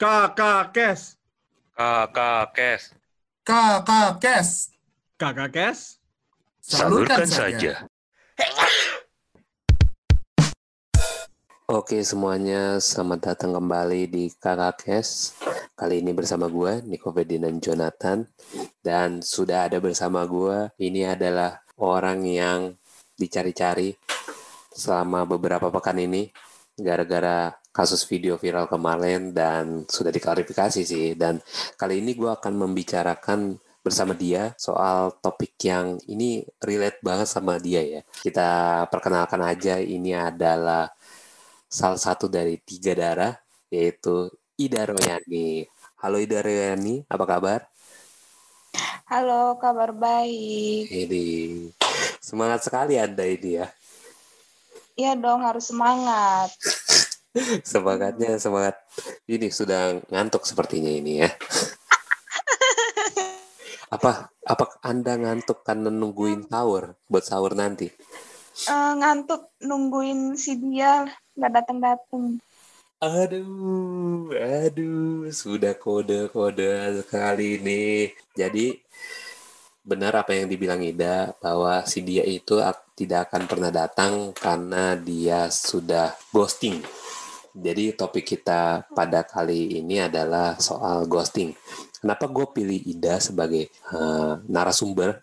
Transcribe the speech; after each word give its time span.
Kakak 0.00 0.72
Kes. 0.72 1.20
Kakak 1.76 2.56
Kes. 2.56 2.96
Kakak 3.44 4.16
Kes. 4.16 4.72
Kakak 5.20 5.52
Kes. 5.52 6.00
Salurkan 6.64 7.28
saja. 7.28 7.84
Oke 11.68 12.00
semuanya, 12.00 12.80
selamat 12.80 13.20
datang 13.28 13.52
kembali 13.60 14.08
di 14.08 14.32
Kakak 14.32 14.88
Kes. 14.88 15.36
Kali 15.76 16.00
ini 16.00 16.16
bersama 16.16 16.48
gue, 16.48 16.80
Niko 16.80 17.12
Ferdinand 17.12 17.60
Jonathan. 17.60 18.24
Dan 18.80 19.20
sudah 19.20 19.68
ada 19.68 19.84
bersama 19.84 20.24
gue, 20.24 20.72
ini 20.80 21.04
adalah 21.04 21.60
orang 21.76 22.24
yang 22.24 22.72
dicari-cari 23.20 23.92
selama 24.72 25.28
beberapa 25.28 25.68
pekan 25.68 26.00
ini. 26.00 26.32
Gara-gara 26.80 27.59
kasus 27.70 28.02
video 28.06 28.34
viral 28.36 28.66
kemarin 28.66 29.30
dan 29.30 29.86
sudah 29.86 30.10
diklarifikasi 30.10 30.82
sih. 30.82 31.14
Dan 31.14 31.38
kali 31.78 32.02
ini 32.02 32.14
gue 32.18 32.30
akan 32.30 32.66
membicarakan 32.66 33.58
bersama 33.80 34.12
dia 34.12 34.52
soal 34.60 35.16
topik 35.24 35.56
yang 35.64 35.96
ini 36.04 36.44
relate 36.60 37.00
banget 37.00 37.28
sama 37.30 37.56
dia 37.56 37.80
ya. 37.80 38.00
Kita 38.04 38.84
perkenalkan 38.92 39.40
aja 39.40 39.80
ini 39.80 40.12
adalah 40.12 40.92
salah 41.70 42.00
satu 42.00 42.26
dari 42.28 42.58
tiga 42.60 42.92
darah 42.92 43.34
yaitu 43.70 44.28
Ida 44.58 44.84
Royani. 44.84 45.64
Halo 46.02 46.20
Ida 46.20 46.42
Royani, 46.42 47.06
apa 47.08 47.24
kabar? 47.24 47.60
Halo, 49.10 49.58
kabar 49.58 49.90
baik. 49.90 50.86
Ini 50.86 51.26
semangat 52.22 52.62
sekali 52.62 52.94
Anda 52.94 53.26
ini 53.26 53.58
ya. 53.58 53.66
Iya 54.94 55.16
dong, 55.16 55.40
harus 55.42 55.72
semangat. 55.72 56.52
Semangatnya 57.70 58.42
semangat 58.42 58.74
ini 59.30 59.54
sudah 59.54 60.02
ngantuk 60.10 60.42
sepertinya 60.42 60.90
ini 60.90 61.22
ya. 61.22 61.30
apa 63.94 64.30
apa 64.46 64.64
Anda 64.82 65.18
ngantuk 65.18 65.62
karena 65.66 65.90
nungguin 65.90 66.50
sahur 66.50 66.94
buat 67.06 67.24
sahur 67.26 67.54
nanti? 67.54 67.90
Eh, 68.66 68.92
ngantuk 68.98 69.54
nungguin 69.62 70.34
si 70.34 70.58
dia 70.58 71.06
nggak 71.38 71.52
datang-datang. 71.54 72.42
Aduh, 73.00 74.28
aduh, 74.36 75.32
sudah 75.32 75.72
kode-kode 75.72 77.00
sekali 77.00 77.56
ini. 77.56 78.12
Jadi 78.36 78.76
benar 79.80 80.20
apa 80.20 80.36
yang 80.36 80.52
dibilang 80.52 80.84
Ida 80.84 81.32
bahwa 81.40 81.80
si 81.88 82.04
dia 82.04 82.28
itu 82.28 82.60
ak- 82.60 82.92
tidak 82.92 83.32
akan 83.32 83.48
pernah 83.48 83.72
datang 83.72 84.36
karena 84.36 85.00
dia 85.00 85.48
sudah 85.48 86.12
ghosting. 86.28 86.84
Jadi 87.50 87.94
topik 87.98 88.36
kita 88.36 88.86
pada 88.94 89.26
kali 89.26 89.82
ini 89.82 89.98
adalah 89.98 90.54
soal 90.62 91.10
ghosting. 91.10 91.50
Kenapa 91.98 92.30
gue 92.30 92.46
pilih 92.50 92.80
Ida 92.86 93.18
sebagai 93.18 93.68
eh, 93.70 94.32
narasumber 94.46 95.18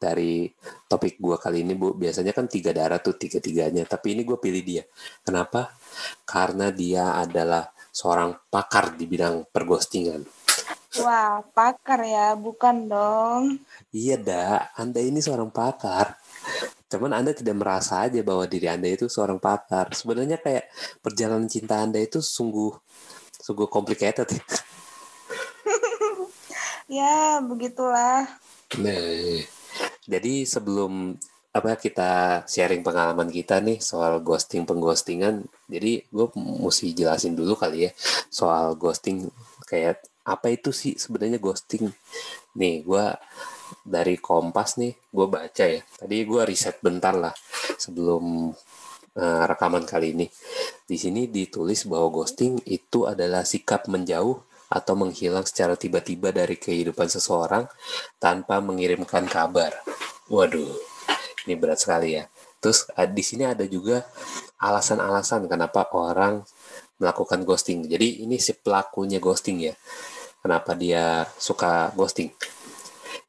dari 0.00 0.50
topik 0.90 1.20
gue 1.22 1.36
kali 1.38 1.62
ini 1.62 1.78
bu? 1.78 1.94
Biasanya 1.94 2.34
kan 2.34 2.50
tiga 2.50 2.74
darah 2.74 2.98
tuh 2.98 3.14
tiga 3.14 3.38
tiganya 3.38 3.86
tapi 3.86 4.18
ini 4.18 4.26
gue 4.26 4.38
pilih 4.38 4.62
dia. 4.66 4.82
Kenapa? 5.22 5.70
Karena 6.26 6.74
dia 6.74 7.14
adalah 7.16 7.70
seorang 7.90 8.34
pakar 8.50 8.98
di 8.98 9.06
bidang 9.06 9.46
perghostingan. 9.50 10.26
Wah, 10.98 11.38
pakar 11.54 12.02
ya, 12.02 12.34
bukan 12.34 12.90
dong. 12.90 13.62
iya 13.94 14.18
dah 14.18 14.74
anda 14.74 14.98
ini 14.98 15.22
seorang 15.22 15.50
pakar 15.54 16.18
cuman 16.90 17.22
anda 17.22 17.30
tidak 17.30 17.54
merasa 17.54 18.02
aja 18.02 18.18
bahwa 18.26 18.44
diri 18.50 18.66
anda 18.66 18.90
itu 18.90 19.06
seorang 19.06 19.38
pakar 19.38 19.94
sebenarnya 19.94 20.42
kayak 20.42 20.66
perjalanan 20.98 21.46
cinta 21.46 21.78
anda 21.78 22.02
itu 22.02 22.18
sungguh 22.18 22.74
sungguh 23.40 23.70
complicated 23.70 24.26
Ya, 26.90 27.38
begitulah. 27.38 28.26
Nah, 28.82 29.46
jadi 30.02 30.42
sebelum 30.42 31.14
apa 31.54 31.78
kita 31.78 32.42
sharing 32.50 32.82
pengalaman 32.82 33.30
kita 33.30 33.62
nih 33.62 33.78
soal 33.78 34.18
ghosting 34.26 34.66
pengghostingan, 34.66 35.46
jadi 35.70 36.02
gue 36.02 36.26
mesti 36.34 36.90
jelasin 36.90 37.38
dulu 37.38 37.54
kali 37.54 37.86
ya 37.86 37.90
soal 38.26 38.74
ghosting 38.74 39.30
kayak 39.70 40.02
apa 40.26 40.50
itu 40.50 40.74
sih 40.74 40.98
sebenarnya 40.98 41.38
ghosting. 41.38 41.94
Nih 42.58 42.82
gue 42.82 43.06
dari 43.82 44.16
Kompas 44.20 44.78
nih 44.80 44.92
gue 44.92 45.26
baca 45.26 45.64
ya. 45.64 45.80
Tadi 45.82 46.16
gue 46.24 46.42
riset 46.46 46.78
bentar 46.82 47.14
lah 47.16 47.34
sebelum 47.78 48.50
eh, 49.16 49.42
rekaman 49.46 49.84
kali 49.86 50.14
ini. 50.14 50.26
Di 50.86 50.96
sini 50.98 51.26
ditulis 51.30 51.86
bahwa 51.86 52.22
ghosting 52.22 52.58
itu 52.66 53.06
adalah 53.06 53.46
sikap 53.46 53.86
menjauh 53.86 54.38
atau 54.70 54.94
menghilang 54.94 55.42
secara 55.42 55.74
tiba-tiba 55.74 56.30
dari 56.30 56.54
kehidupan 56.54 57.10
seseorang 57.10 57.66
tanpa 58.22 58.62
mengirimkan 58.62 59.26
kabar. 59.26 59.74
Waduh, 60.30 60.78
ini 61.46 61.58
berat 61.58 61.82
sekali 61.82 62.14
ya. 62.14 62.30
Terus 62.62 62.86
eh, 62.94 63.10
di 63.10 63.24
sini 63.24 63.48
ada 63.48 63.66
juga 63.66 64.06
alasan-alasan 64.60 65.50
kenapa 65.50 65.90
orang 65.96 66.44
melakukan 67.00 67.42
ghosting. 67.42 67.88
Jadi 67.88 68.22
ini 68.28 68.36
si 68.36 68.52
pelakunya 68.52 69.16
ghosting 69.18 69.58
ya. 69.64 69.74
Kenapa 70.40 70.76
dia 70.76 71.24
suka 71.36 71.92
ghosting? 71.96 72.30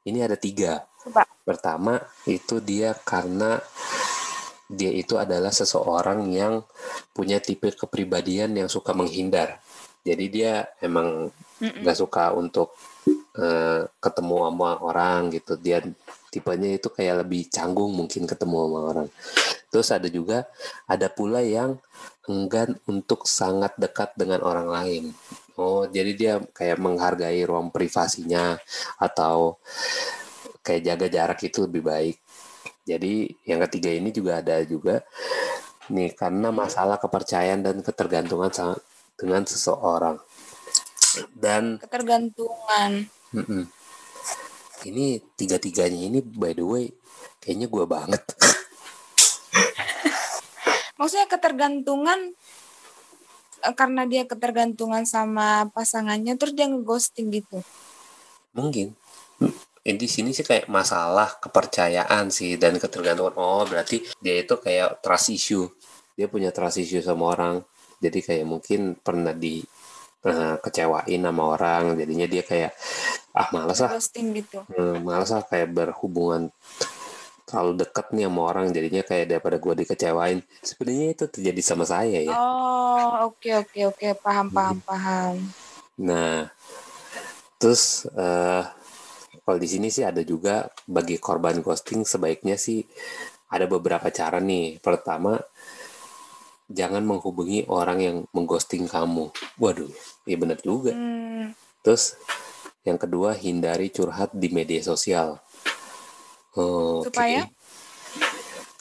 Ini 0.05 0.25
ada 0.25 0.37
tiga. 0.37 0.85
Coba. 1.01 1.25
Pertama 1.45 1.97
itu 2.29 2.61
dia 2.61 2.93
karena 2.93 3.57
dia 4.71 4.91
itu 4.93 5.19
adalah 5.19 5.51
seseorang 5.51 6.31
yang 6.31 6.63
punya 7.11 7.43
tipe 7.43 7.67
kepribadian 7.75 8.55
yang 8.55 8.71
suka 8.71 8.95
menghindar. 8.95 9.59
Jadi 10.01 10.25
dia 10.31 10.65
emang 10.81 11.29
nggak 11.61 11.97
suka 11.97 12.33
untuk 12.33 12.73
eh, 13.37 13.85
ketemu 14.01 14.35
sama 14.49 14.71
orang 14.81 15.29
gitu. 15.35 15.59
Dia 15.59 15.83
tipenya 16.31 16.79
itu 16.79 16.87
kayak 16.87 17.27
lebih 17.27 17.51
canggung 17.51 17.91
mungkin 17.93 18.23
ketemu 18.25 18.57
sama 18.65 18.79
orang. 18.95 19.07
Terus 19.69 19.87
ada 19.91 20.07
juga 20.07 20.47
ada 20.87 21.11
pula 21.11 21.43
yang 21.43 21.77
enggan 22.25 22.79
untuk 22.87 23.27
sangat 23.27 23.75
dekat 23.75 24.15
dengan 24.15 24.41
orang 24.41 24.71
lain. 24.71 25.03
Oh, 25.61 25.85
jadi 25.85 26.11
dia 26.17 26.33
kayak 26.41 26.81
menghargai 26.81 27.45
ruang 27.45 27.69
privasinya 27.69 28.57
atau 28.97 29.61
kayak 30.65 30.81
jaga 30.89 31.05
jarak 31.05 31.37
itu 31.45 31.69
lebih 31.69 31.85
baik. 31.85 32.17
Jadi 32.81 33.29
yang 33.45 33.61
ketiga 33.69 33.93
ini 33.93 34.09
juga 34.09 34.41
ada 34.41 34.57
juga 34.65 35.05
nih 35.93 36.17
karena 36.17 36.49
masalah 36.49 36.97
kepercayaan 36.97 37.61
dan 37.61 37.85
ketergantungan 37.85 38.49
sa- 38.49 38.81
dengan 39.13 39.45
seseorang. 39.45 40.17
Dan 41.37 41.77
Ketergantungan. 41.77 43.05
mm-mm. 43.37 43.69
ini 44.89 45.21
tiga-tiganya 45.37 46.09
ini 46.09 46.25
by 46.25 46.57
the 46.57 46.65
way 46.65 46.89
kayaknya 47.37 47.69
gua 47.69 47.85
banget. 47.85 48.25
Maksudnya 50.97 51.29
ketergantungan 51.29 52.33
karena 53.77 54.03
dia 54.09 54.25
ketergantungan 54.25 55.05
sama 55.05 55.69
pasangannya, 55.71 56.35
terus 56.35 56.53
dia 56.57 56.67
ngeghosting 56.67 57.29
gitu. 57.31 57.61
Mungkin 58.51 58.91
eh, 59.85 59.95
di 59.95 60.07
sini 60.09 60.35
sih 60.35 60.45
kayak 60.45 60.69
masalah 60.69 61.39
kepercayaan 61.41 62.29
sih 62.29 62.57
dan 62.57 62.77
ketergantungan. 62.77 63.33
Oh, 63.37 63.63
berarti 63.65 64.05
dia 64.21 64.41
itu 64.41 64.57
kayak 64.57 65.01
trust 65.01 65.33
issue. 65.33 65.65
Dia 66.13 66.27
punya 66.27 66.53
trust 66.53 66.81
issue 66.81 67.01
sama 67.01 67.33
orang. 67.33 67.63
Jadi 68.01 68.19
kayak 68.21 68.45
mungkin 68.45 68.97
pernah 68.97 69.33
di 69.33 69.61
eh, 70.25 70.55
kecewain 70.61 71.21
sama 71.21 71.43
orang. 71.45 71.95
Jadinya 71.97 72.27
dia 72.29 72.43
kayak 72.45 72.73
ah 73.31 73.47
males 73.55 73.79
lah, 73.79 73.95
Ghosting 73.95 74.35
gitu. 74.35 74.59
Hmm, 74.67 75.07
males 75.07 75.31
lah 75.31 75.43
kayak 75.47 75.71
berhubungan 75.71 76.51
terlalu 77.51 77.83
dekat 77.83 78.15
nih 78.15 78.31
sama 78.31 78.41
orang. 78.47 78.71
Jadinya 78.71 79.03
kayak 79.03 79.25
daripada 79.27 79.59
gue 79.59 79.73
dikecewain. 79.83 80.39
Sebenarnya 80.63 81.07
itu 81.11 81.25
terjadi 81.27 81.61
sama 81.61 81.83
saya 81.83 82.23
ya. 82.23 82.31
Oh, 82.31 83.27
oke 83.27 83.67
oke 83.67 83.79
oke, 83.91 84.07
paham 84.23 84.47
paham 84.47 84.77
paham. 84.79 85.35
Nah, 85.99 86.47
terus 87.59 88.07
eh 88.15 88.63
kalau 89.43 89.57
di 89.59 89.67
sini 89.67 89.91
sih 89.91 90.07
ada 90.07 90.23
juga 90.23 90.71
bagi 90.87 91.19
korban 91.19 91.59
ghosting 91.59 92.07
sebaiknya 92.07 92.55
sih 92.55 92.87
ada 93.51 93.67
beberapa 93.67 94.07
cara 94.07 94.39
nih. 94.39 94.79
Pertama, 94.79 95.35
jangan 96.71 97.03
menghubungi 97.03 97.67
orang 97.67 97.99
yang 97.99 98.17
mengghosting 98.31 98.87
kamu. 98.87 99.27
Waduh, 99.59 99.91
iya 100.23 100.37
benar 100.39 100.63
juga. 100.63 100.95
Hmm, 100.95 101.51
Terus 101.83 102.15
yang 102.87 102.97
kedua, 102.97 103.35
hindari 103.37 103.91
curhat 103.93 104.33
di 104.33 104.49
media 104.49 104.81
sosial. 104.81 105.37
Oke. 106.51 107.07
Supaya? 107.11 107.47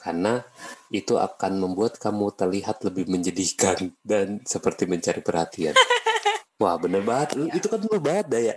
Karena 0.00 0.40
itu 0.88 1.14
akan 1.14 1.52
membuat 1.60 2.00
kamu 2.00 2.32
terlihat 2.34 2.82
lebih 2.82 3.06
menjadikan 3.06 3.76
dan 4.00 4.40
seperti 4.42 4.88
mencari 4.88 5.20
perhatian. 5.20 5.76
Wah 6.60 6.76
bener 6.76 7.00
banget, 7.00 7.36
Lu- 7.40 7.48
itu 7.52 7.66
kan 7.68 7.80
lu 7.80 7.96
banget 8.00 8.26
dah 8.28 8.42
ya. 8.52 8.54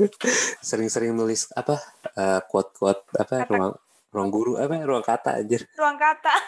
Sering-sering 0.68 1.12
nulis 1.12 1.48
apa 1.52 1.76
eh, 2.16 2.40
quote-quote 2.48 3.04
apa 3.16 3.44
Kata- 3.44 3.48
ruang 3.52 3.72
ruang 4.14 4.30
guru 4.30 4.52
apa 4.56 4.80
ruang 4.80 5.02
kata 5.04 5.40
anjir. 5.42 5.66
ruang 5.76 5.98
kata. 5.98 6.32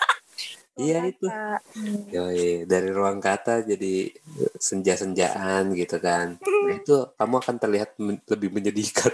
Iya 0.76 1.08
itu. 1.08 1.24
Hmm. 1.24 2.04
Yoi, 2.12 2.68
dari 2.68 2.92
ruang 2.92 3.16
kata 3.16 3.64
jadi 3.64 4.12
senja-senjaan 4.60 5.72
gitu 5.72 5.96
kan. 5.96 6.36
Nah, 6.36 6.76
itu 6.76 7.16
kamu 7.16 7.34
akan 7.40 7.56
terlihat 7.56 7.96
men- 7.96 8.20
lebih 8.28 8.52
menyedihkan. 8.52 9.08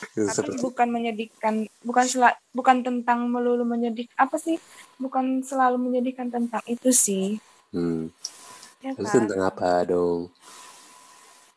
Tapi 0.00 0.52
Seperti 0.52 0.58
bukan 0.60 0.88
menyedihkan 0.90 1.54
bukan 1.84 2.04
sela, 2.08 2.30
bukan 2.52 2.82
tentang 2.84 3.28
melulu 3.30 3.64
menyedih 3.64 4.08
apa 4.16 4.36
sih? 4.36 4.56
Bukan 5.00 5.40
selalu 5.46 5.76
menyedihkan 5.78 6.28
tentang 6.28 6.60
itu 6.68 6.90
sih. 6.92 7.40
Hmm, 7.70 8.10
ya 8.82 8.92
kan? 8.98 9.06
tentang 9.06 9.42
apa 9.46 9.86
dong? 9.86 10.28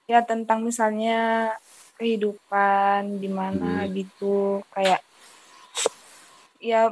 ya 0.03 0.19
tentang 0.19 0.61
misalnya 0.61 1.51
kehidupan 1.95 3.23
di 3.23 3.29
mana 3.31 3.87
Hmm. 3.87 3.91
gitu. 3.95 4.61
Kayak 4.75 5.01
ya 6.59 6.91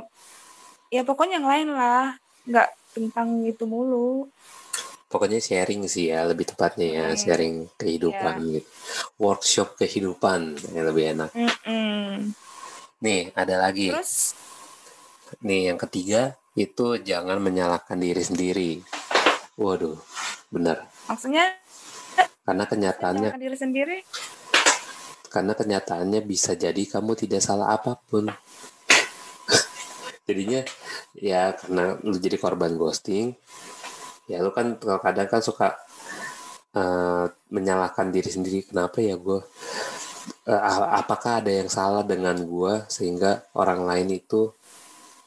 ya 0.91 1.01
pokoknya 1.03 1.39
yang 1.39 1.49
lain 1.49 1.69
lah. 1.75 2.15
Nggak 2.47 2.69
tentang 2.91 3.47
itu 3.47 3.63
mulu 3.63 4.27
Pokoknya 5.11 5.43
sharing 5.43 5.83
sih 5.91 6.07
ya, 6.09 6.23
lebih 6.23 6.47
tepatnya 6.47 6.87
ya, 6.87 7.05
Hmm. 7.11 7.19
sharing 7.19 7.55
kehidupan 7.75 8.33
gitu. 8.55 8.67
Workshop 9.19 9.75
kehidupan 9.75 10.55
yang 10.71 10.85
lebih 10.87 11.03
enak. 11.11 11.29
Mm-mm. 11.35 12.31
Nih, 13.03 13.35
ada 13.35 13.59
lagi. 13.59 13.91
terus 13.91 14.31
Nih, 15.43 15.71
yang 15.71 15.79
ketiga 15.79 16.35
itu 16.55 16.95
jangan 17.03 17.39
menyalahkan 17.43 17.99
diri 17.99 18.23
sendiri. 18.23 18.71
Waduh, 19.59 19.99
benar. 20.51 20.87
maksudnya 21.07 21.55
Karena 22.41 22.63
kenyataannya, 22.67 23.31
diri 23.37 23.57
sendiri 23.59 23.97
karena 25.31 25.55
kenyataannya 25.55 26.19
bisa 26.27 26.59
jadi 26.59 26.83
kamu 26.83 27.15
tidak 27.15 27.39
salah 27.39 27.71
apa 27.71 27.95
pun. 27.95 28.27
Jadinya 30.27 30.59
ya 31.15 31.55
karena 31.55 31.95
lu 32.03 32.19
jadi 32.19 32.35
korban 32.35 32.75
ghosting, 32.75 33.31
ya 34.31 34.37
lu 34.45 34.51
kan 34.57 34.67
kadang 35.05 35.27
kan 35.33 35.41
suka 35.49 35.67
eh, 36.79 37.25
menyalahkan 37.55 38.07
diri 38.15 38.29
sendiri. 38.35 38.59
Kenapa 38.69 38.97
ya 39.03 39.15
gue? 39.19 39.39
apakah 41.01 41.41
ada 41.41 41.51
yang 41.51 41.69
salah 41.69 42.03
dengan 42.05 42.35
gue 42.37 42.73
sehingga 42.91 43.45
orang 43.57 43.85
lain 43.89 44.07
itu 44.21 44.51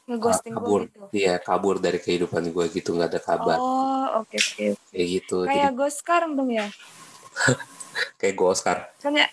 ngeghosting 0.08 0.54
kabur? 0.54 0.80
gitu 0.84 1.00
Iya 1.14 1.34
kabur 1.40 1.76
dari 1.80 1.98
kehidupan 2.04 2.50
gue 2.54 2.64
gitu 2.76 2.90
nggak 2.94 3.10
ada 3.14 3.20
kabar. 3.22 3.58
oh 3.58 4.04
oke 4.20 4.36
oke 4.36 4.66
Kayak 4.90 5.06
gitu. 5.16 5.36
kayak 5.48 5.70
Jadi 5.70 5.76
gue 5.78 5.88
sekarang 5.90 6.30
dong 6.38 6.50
ya 6.52 6.66
kayak 8.20 8.34
gue 8.38 8.48
Oscar. 8.48 8.78
soalnya 9.00 9.26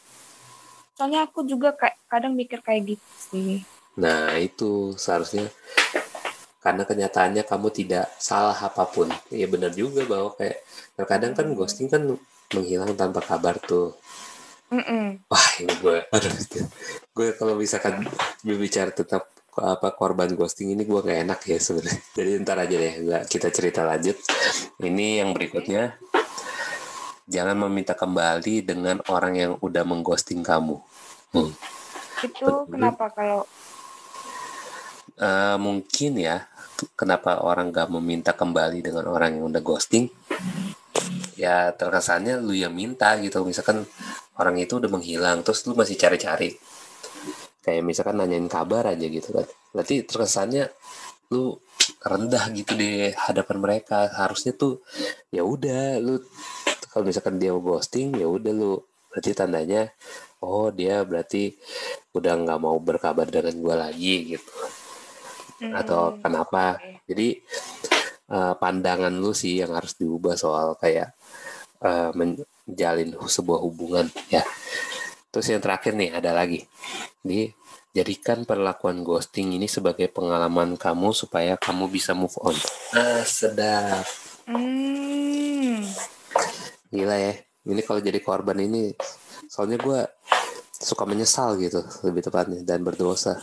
soalnya 0.98 1.20
aku 1.28 1.40
juga 1.52 1.70
kayak 1.80 1.98
kadang 2.12 2.34
mikir 2.38 2.60
kayak 2.62 2.82
gitu 2.96 3.10
sih 3.30 3.52
Nah, 4.00 4.40
itu 4.40 4.96
seharusnya 4.96 5.52
karena 6.62 6.86
kenyataannya 6.86 7.44
kamu 7.44 7.68
tidak 7.74 8.06
salah 8.22 8.54
apa 8.54 8.86
pun. 8.86 9.10
Iya 9.34 9.50
benar 9.50 9.74
juga 9.74 10.06
bahwa 10.06 10.38
kayak 10.38 10.62
terkadang 10.94 11.34
kan 11.34 11.48
ghosting 11.58 11.90
kan 11.90 12.06
menghilang 12.54 12.94
tanpa 12.94 13.26
kabar 13.26 13.58
tuh. 13.58 13.98
Mm-mm. 14.72 15.20
Wah, 15.28 15.48
ini 15.60 15.74
gue 15.84 15.98
aduh 16.08 16.32
gue 17.12 17.28
kalau 17.36 17.60
misalkan 17.60 18.08
berbicara 18.46 18.96
tentang 18.96 19.26
apa 19.52 19.92
korban 19.92 20.32
ghosting 20.32 20.72
ini 20.72 20.88
gue 20.88 21.00
gak 21.02 21.20
enak 21.28 21.40
ya 21.44 21.58
sebenarnya. 21.60 22.00
Jadi 22.18 22.30
ntar 22.46 22.58
aja 22.62 22.76
deh, 22.78 22.94
nggak 23.04 23.24
kita 23.28 23.48
cerita 23.52 23.84
lanjut. 23.84 24.16
Ini 24.80 25.26
yang 25.26 25.36
berikutnya. 25.36 25.98
Jangan 27.28 27.58
meminta 27.68 27.96
kembali 27.96 28.64
dengan 28.64 29.00
orang 29.12 29.34
yang 29.36 29.52
udah 29.60 29.84
mengghosting 29.84 30.46
kamu. 30.46 30.78
Hmm. 31.32 31.52
itu 32.22 32.68
kenapa 32.68 33.08
kalau 33.16 33.48
Eh, 35.20 35.58
mungkin 35.60 36.16
ya 36.16 36.48
kenapa 36.96 37.44
orang 37.44 37.70
gak 37.70 37.92
meminta 37.92 38.32
kembali 38.32 38.80
dengan 38.80 39.06
orang 39.12 39.38
yang 39.38 39.52
udah 39.52 39.62
ghosting? 39.64 40.08
Ya 41.36 41.74
terkesannya 41.76 42.40
lu 42.40 42.56
yang 42.56 42.72
minta 42.72 43.18
gitu. 43.20 43.44
Misalkan 43.44 43.84
orang 44.40 44.56
itu 44.62 44.80
udah 44.80 44.88
menghilang 44.88 45.44
terus 45.44 45.66
lu 45.68 45.76
masih 45.76 46.00
cari-cari. 46.00 46.56
Kayak 47.62 47.84
misalkan 47.86 48.18
nanyain 48.18 48.48
kabar 48.48 48.94
aja 48.94 49.06
gitu 49.06 49.30
kan. 49.36 49.46
Berarti 49.76 50.06
terkesannya 50.08 50.72
lu 51.34 51.58
rendah 52.02 52.50
gitu 52.56 52.74
di 52.78 53.12
hadapan 53.14 53.58
mereka. 53.60 54.08
Harusnya 54.10 54.56
tuh 54.56 54.82
ya 55.34 55.44
udah 55.44 56.00
lu 56.00 56.22
kalau 56.92 57.04
misalkan 57.08 57.38
dia 57.38 57.52
ghosting 57.54 58.16
ya 58.16 58.26
udah 58.30 58.54
lu. 58.54 58.74
Berarti 59.12 59.36
tandanya 59.36 59.92
oh 60.42 60.72
dia 60.74 61.04
berarti 61.06 61.54
udah 62.16 62.34
nggak 62.42 62.60
mau 62.64 62.80
berkabar 62.82 63.28
dengan 63.30 63.54
gua 63.62 63.76
lagi 63.88 64.34
gitu 64.34 64.81
atau 65.70 66.18
Mm, 66.18 66.20
kenapa? 66.26 66.64
oke. 66.82 67.06
jadi 67.06 67.28
eh, 68.32 68.54
pandangan 68.58 69.14
lu 69.14 69.32
sih 69.36 69.62
yang 69.62 69.78
harus 69.78 69.94
diubah 69.94 70.34
soal 70.34 70.74
kayak 70.82 71.14
eh, 71.86 72.10
menjalin 72.18 73.14
sebuah 73.22 73.60
hubungan 73.62 74.10
ya. 74.34 74.42
Terus 75.32 75.48
yang 75.48 75.62
terakhir 75.64 75.96
nih 75.96 76.12
ada 76.12 76.36
lagi. 76.36 76.66
Di 77.24 77.48
jadikan 77.92 78.44
perlakuan 78.44 79.04
ghosting 79.04 79.56
ini 79.56 79.68
sebagai 79.68 80.08
pengalaman 80.08 80.76
kamu 80.76 81.12
supaya 81.12 81.56
kamu 81.60 81.88
bisa 81.88 82.12
move 82.12 82.36
on. 82.40 82.56
Ah 82.92 83.24
sedap. 83.24 84.04
Hmm. 84.48 85.84
gila 86.90 87.16
ya. 87.16 87.34
Ini 87.62 87.82
kalau 87.86 88.02
jadi 88.02 88.20
korban 88.20 88.58
ini 88.60 88.92
soalnya 89.48 89.78
gue 89.78 90.00
suka 90.82 91.06
menyesal 91.06 91.62
gitu 91.62 91.86
lebih 92.02 92.26
tepatnya 92.26 92.66
dan 92.66 92.82
berdosa. 92.82 93.38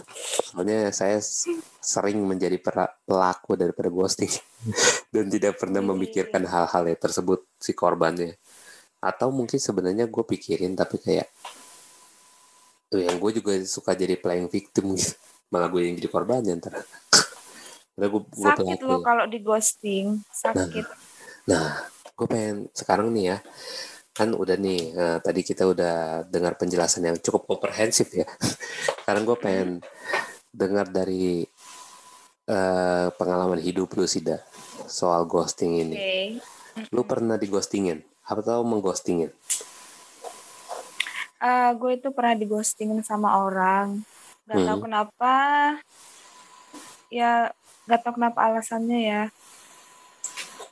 Soalnya 0.51 0.91
saya 0.91 1.23
sering 1.79 2.19
menjadi 2.27 2.59
pelaku 3.07 3.55
daripada 3.55 3.87
ghosting. 3.89 4.31
Dan 5.15 5.31
tidak 5.31 5.57
pernah 5.57 5.81
memikirkan 5.81 6.43
hal-hal 6.45 6.83
yang 6.91 6.99
tersebut 6.99 7.47
si 7.63 7.73
korbannya. 7.73 8.35
Atau 8.99 9.31
mungkin 9.31 9.63
sebenarnya 9.63 10.11
gue 10.11 10.25
pikirin 10.27 10.75
tapi 10.75 10.99
kayak 10.99 11.31
tuh 12.91 13.05
yang 13.05 13.17
gue 13.23 13.31
juga 13.39 13.55
suka 13.63 13.95
jadi 13.95 14.19
playing 14.19 14.51
victim 14.51 14.93
gitu. 14.99 15.15
Malah 15.55 15.71
gue 15.71 15.87
yang 15.87 15.95
jadi 15.95 16.11
korbannya 16.11 16.59
ntar. 16.59 16.83
Karena 17.95 18.07
gue, 18.11 18.23
gue 18.27 18.47
sakit 18.51 18.79
pelaku. 18.83 18.91
loh 18.91 19.01
kalau 19.01 19.25
di 19.31 19.39
ghosting 19.39 20.07
sakit. 20.35 20.85
Nah, 21.49 21.87
gue 22.19 22.27
pengen 22.27 22.67
sekarang 22.75 23.15
nih 23.15 23.33
ya, 23.33 23.39
kan 24.19 24.35
udah 24.35 24.59
nih, 24.59 24.81
eh, 24.99 25.19
tadi 25.23 25.47
kita 25.47 25.63
udah 25.63 26.27
dengar 26.27 26.59
penjelasan 26.59 27.07
yang 27.07 27.17
cukup 27.23 27.47
komprehensif 27.47 28.11
ya. 28.11 28.27
Sekarang 29.07 29.23
gue 29.23 29.39
pengen 29.39 29.79
dengar 30.51 30.91
dari 30.91 31.47
eh, 32.51 33.07
pengalaman 33.15 33.63
hidup 33.63 33.95
lu 33.95 34.11
Sida 34.11 34.43
soal 34.91 35.23
ghosting 35.31 35.79
ini. 35.87 35.97
Lu 36.91 37.07
pernah 37.07 37.39
di 37.39 37.47
ghostingin? 37.47 38.03
Apa 38.27 38.43
tau 38.43 38.67
mengghostingin? 38.67 39.31
Ah, 41.39 41.71
gue 41.79 41.95
itu 41.95 42.11
pernah 42.11 42.35
di 42.35 42.51
ghostingin 42.51 43.07
sama 43.07 43.39
orang 43.39 44.03
gak 44.49 44.65
Hmm. 44.65 44.81
kenapa 44.81 45.35
ya 47.13 47.53
gak 47.85 48.01
tahu 48.01 48.17
kenapa 48.17 48.49
alasannya 48.49 48.99
ya 49.05 49.23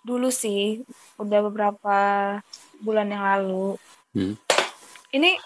dulu 0.00 0.32
sih 0.32 0.80
udah 1.20 1.44
beberapa 1.44 1.98
bulan 2.78 3.06
yang 3.06 3.22
lalu 3.22 3.78
Hmm. 4.10 4.34
ini 5.10 5.38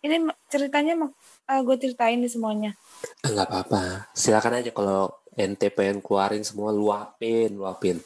ini 0.00 0.16
ceritanya 0.46 0.96
mak- 0.96 1.16
ah, 1.44 1.60
gue 1.60 1.76
ceritain 1.76 2.16
di 2.16 2.26
semuanya 2.26 2.72
Ah, 3.20 3.28
nggak 3.28 3.46
apa-apa. 3.46 4.08
Silakan 4.12 4.56
aja 4.56 4.70
kalau 4.70 5.12
ente 5.34 5.68
pengen 5.68 6.00
keluarin 6.00 6.40
semua 6.40 6.70
luapin, 6.70 7.52
luapin. 7.52 8.00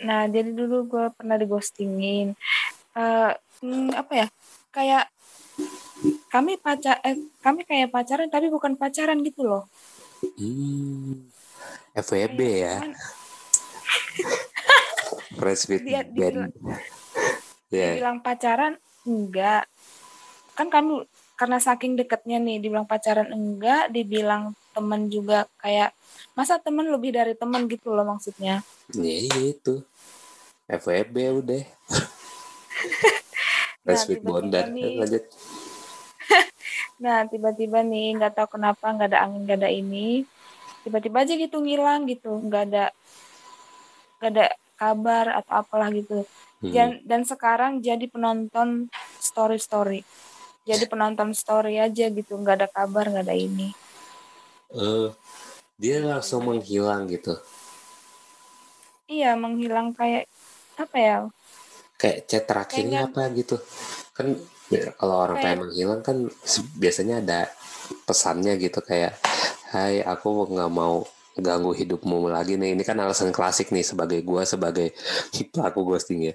Nah, 0.00 0.24
jadi 0.24 0.50
dulu 0.50 0.88
gue 0.88 1.04
pernah 1.12 1.36
digostingin. 1.36 2.32
Eh, 2.92 3.30
hmm, 3.60 3.92
apa 3.92 4.12
ya? 4.14 4.26
Kayak 4.70 5.04
kami 6.26 6.56
pacar, 6.56 6.96
eh, 7.02 7.16
kami 7.38 7.62
kayak 7.62 7.88
pacaran 7.88 8.28
tapi 8.28 8.48
bukan 8.48 8.74
pacaran 8.74 9.20
gitu 9.20 9.44
loh. 9.44 9.62
Hmm. 10.36 11.28
FWB 11.92 12.38
ya, 12.40 12.76
Friends 15.36 15.66
with 15.66 15.82
Dia- 15.84 16.06
Ya. 17.72 17.94
Dibilang 17.94 18.22
pacaran 18.22 18.78
enggak. 19.06 19.66
Kan 20.56 20.70
kami 20.72 21.04
karena 21.36 21.60
saking 21.60 22.00
deketnya 22.00 22.40
nih, 22.40 22.62
dibilang 22.62 22.88
pacaran 22.88 23.28
enggak, 23.28 23.92
dibilang 23.92 24.56
temen 24.72 25.08
juga 25.12 25.44
kayak 25.60 25.92
masa 26.32 26.56
temen 26.60 26.88
lebih 26.88 27.12
dari 27.12 27.36
temen 27.36 27.68
gitu 27.68 27.92
loh 27.92 28.04
maksudnya. 28.04 28.64
Ya 28.96 29.16
iya 29.16 29.56
itu. 29.56 29.84
FWB 30.66 31.16
udah. 31.44 31.62
Nah, 33.86 34.02
tiba-tiba 34.02 34.26
Bondan. 34.26 34.74
Lanjut. 35.00 35.24
Nah, 36.96 37.28
tiba-tiba 37.28 37.84
nih 37.84 38.16
nggak 38.16 38.34
tahu 38.34 38.58
kenapa 38.58 38.88
nggak 38.88 39.14
ada 39.14 39.28
angin 39.28 39.44
nggak 39.44 39.60
ada 39.62 39.70
ini, 39.70 40.24
tiba-tiba 40.80 41.22
aja 41.22 41.36
gitu 41.36 41.60
ngilang 41.60 42.08
gitu, 42.08 42.40
nggak 42.40 42.62
ada 42.72 42.84
nggak 44.16 44.30
ada 44.32 44.46
kabar 44.80 45.24
atau 45.38 45.52
apalah 45.60 45.92
gitu. 45.92 46.24
Hmm. 46.64 46.72
Dan, 46.72 46.90
dan 47.04 47.22
sekarang 47.22 47.84
jadi 47.84 48.08
penonton 48.08 48.88
story 49.20 49.60
story, 49.60 50.00
jadi 50.64 50.88
penonton 50.88 51.36
story 51.36 51.76
aja 51.76 52.08
gitu, 52.08 52.32
nggak 52.36 52.64
ada 52.64 52.68
kabar 52.72 53.12
nggak 53.12 53.26
ada 53.28 53.36
ini. 53.36 53.76
Eh, 54.72 55.08
dia 55.76 56.00
langsung 56.00 56.48
menghilang 56.48 57.06
gitu. 57.12 57.36
Iya 59.06 59.38
menghilang 59.38 59.94
kayak 59.94 60.26
apa 60.80 60.96
ya? 60.96 61.16
kayak 61.96 62.28
chat 62.28 62.44
terakhirnya 62.44 63.08
apa 63.08 63.32
gitu 63.32 63.56
kan 64.12 64.36
ya, 64.68 64.92
kalau 65.00 65.16
orang 65.16 65.40
Kayak- 65.40 65.44
pengen 65.48 65.60
menghilang 65.64 66.00
kan 66.04 66.16
biasanya 66.76 67.24
ada 67.24 67.40
pesannya 68.04 68.52
gitu 68.60 68.80
kayak 68.84 69.16
Hai 69.66 69.98
aku 69.98 70.46
nggak 70.46 70.70
mau 70.70 71.02
ganggu 71.36 71.72
hidupmu 71.76 72.28
lagi 72.32 72.56
nih. 72.60 72.74
Ini 72.76 72.82
kan 72.88 72.96
alasan 73.04 73.30
klasik 73.36 73.68
nih 73.74 73.84
sebagai 73.84 74.20
gua 74.24 74.42
sebagai 74.48 74.92
pelaku 75.52 75.80
ghosting 75.88 76.32
ya. 76.32 76.34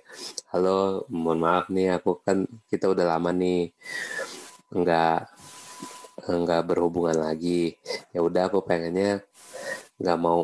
Halo 0.54 1.06
mohon 1.10 1.40
maaf 1.46 1.66
nih 1.74 1.98
aku 1.98 2.22
kan 2.26 2.46
kita 2.72 2.86
udah 2.94 3.06
lama 3.18 3.32
nih 3.34 3.74
nggak 4.72 5.20
nggak 6.22 6.62
berhubungan 6.70 7.18
lagi. 7.28 7.76
Ya 8.14 8.20
udah 8.28 8.48
aku 8.50 8.60
pengennya 8.64 9.26
nggak 10.02 10.18
mau 10.26 10.40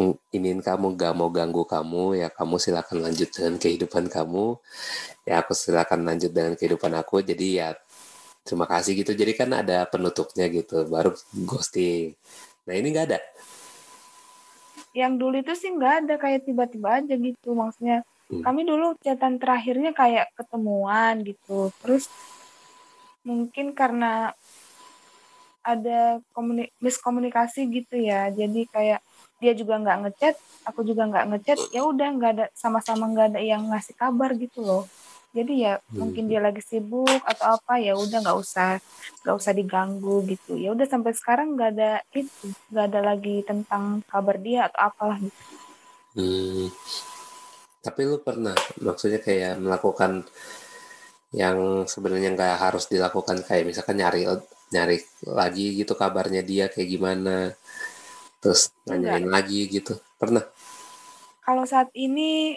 ng- 0.00 0.18
iniin 0.36 0.60
kamu 0.68 0.86
nggak 0.96 1.14
mau 1.18 1.28
ganggu 1.32 1.64
kamu. 1.66 2.04
Ya 2.22 2.28
kamu 2.32 2.56
silakan 2.64 2.98
lanjut 3.06 3.30
dengan 3.34 3.54
kehidupan 3.62 4.04
kamu. 4.16 4.46
Ya 5.28 5.34
aku 5.42 5.52
silakan 5.56 6.00
lanjut 6.08 6.32
dengan 6.36 6.54
kehidupan 6.58 6.92
aku. 7.00 7.22
Jadi 7.24 7.46
ya 7.60 7.68
terima 8.46 8.66
kasih 8.70 8.92
gitu. 9.02 9.12
Jadi 9.16 9.32
kan 9.40 9.50
ada 9.54 9.86
penutupnya 9.92 10.46
gitu 10.52 10.86
baru 10.88 11.12
ghosting. 11.48 12.14
Nah 12.68 12.74
ini 12.78 12.88
nggak 12.94 13.06
ada 13.14 13.20
yang 14.96 15.20
dulu 15.20 15.36
itu 15.36 15.52
sih 15.52 15.68
nggak 15.76 15.94
ada 16.08 16.14
kayak 16.16 16.48
tiba-tiba 16.48 17.04
aja 17.04 17.14
gitu. 17.14 17.52
Maksudnya 17.52 18.00
Hmm. 18.26 18.42
kami 18.42 18.66
dulu 18.66 18.96
catatan 19.04 19.38
terakhirnya 19.38 19.92
kayak 19.94 20.32
ketemuan 20.34 21.20
gitu. 21.22 21.70
Terus 21.84 22.08
mungkin 23.22 23.70
karena 23.70 24.32
ada 25.60 26.18
komuni- 26.32 26.72
miskomunikasi 26.80 27.68
gitu 27.70 28.00
ya. 28.00 28.32
Jadi 28.32 28.66
kayak 28.66 28.98
dia 29.36 29.52
juga 29.52 29.76
nggak 29.76 29.98
ngechat 30.08 30.34
aku 30.66 30.82
juga 30.82 31.06
nggak 31.06 31.26
ngechat 31.30 31.58
ya 31.70 31.86
udah 31.86 32.08
nggak 32.16 32.32
ada 32.34 32.46
sama-sama 32.56 33.06
nggak 33.12 33.36
ada 33.36 33.40
yang 33.44 33.68
ngasih 33.70 33.94
kabar 33.94 34.32
gitu 34.34 34.64
loh 34.64 34.82
jadi 35.36 35.52
ya 35.52 35.74
mungkin 35.92 36.32
dia 36.32 36.40
lagi 36.40 36.64
sibuk 36.64 37.20
atau 37.28 37.60
apa 37.60 37.76
ya 37.76 37.92
udah 37.92 38.24
nggak 38.24 38.38
usah 38.40 38.80
nggak 39.20 39.36
usah 39.36 39.52
diganggu 39.52 40.24
gitu. 40.24 40.56
Ya 40.56 40.72
udah 40.72 40.88
sampai 40.88 41.12
sekarang 41.12 41.52
nggak 41.52 41.70
ada 41.76 42.00
itu 42.16 42.48
nggak 42.72 42.86
ada 42.88 43.00
lagi 43.04 43.44
tentang 43.44 44.00
kabar 44.08 44.40
dia 44.40 44.72
atau 44.72 44.80
apalah 44.80 45.20
gitu. 45.20 45.40
Hmm. 46.16 46.72
Tapi 47.84 48.00
lu 48.08 48.16
pernah 48.24 48.56
maksudnya 48.80 49.20
kayak 49.20 49.60
melakukan 49.60 50.24
yang 51.36 51.84
sebenarnya 51.84 52.32
nggak 52.32 52.56
harus 52.56 52.88
dilakukan 52.88 53.44
kayak 53.44 53.68
misalkan 53.68 54.00
nyari 54.00 54.24
nyari 54.72 54.98
lagi 55.28 55.76
gitu 55.76 55.92
kabarnya 55.92 56.40
dia 56.40 56.72
kayak 56.72 56.88
gimana 56.88 57.52
terus 58.40 58.72
nanyain 58.88 59.28
lagi 59.28 59.68
gitu. 59.68 60.00
Pernah? 60.16 60.48
Kalau 61.44 61.68
saat 61.68 61.92
ini 61.92 62.56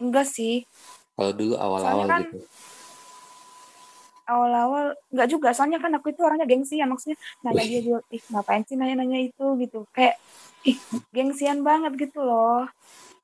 enggak 0.00 0.28
sih 0.28 0.64
kalau 1.16 1.32
dulu 1.32 1.54
awal-awal 1.56 2.06
kan- 2.06 2.28
gitu. 2.28 2.38
awal-awal 4.26 4.84
enggak 5.14 5.28
juga 5.30 5.48
soalnya 5.54 5.78
kan 5.78 5.94
aku 5.94 6.10
itu 6.10 6.20
orangnya 6.20 6.50
gengsi 6.50 6.82
ya 6.82 6.86
maksudnya 6.86 7.14
nanya 7.46 7.62
dia 7.62 7.80
juga 7.80 8.02
ih 8.10 8.22
ngapain 8.26 8.62
sih 8.66 8.74
nanya-nanya 8.74 9.18
itu? 9.22 9.46
Gitu. 9.56 9.86
Kayak 9.94 10.18
ih 10.66 10.76
gengsian 11.14 11.62
banget 11.62 11.94
gitu 11.94 12.20
loh. 12.20 12.66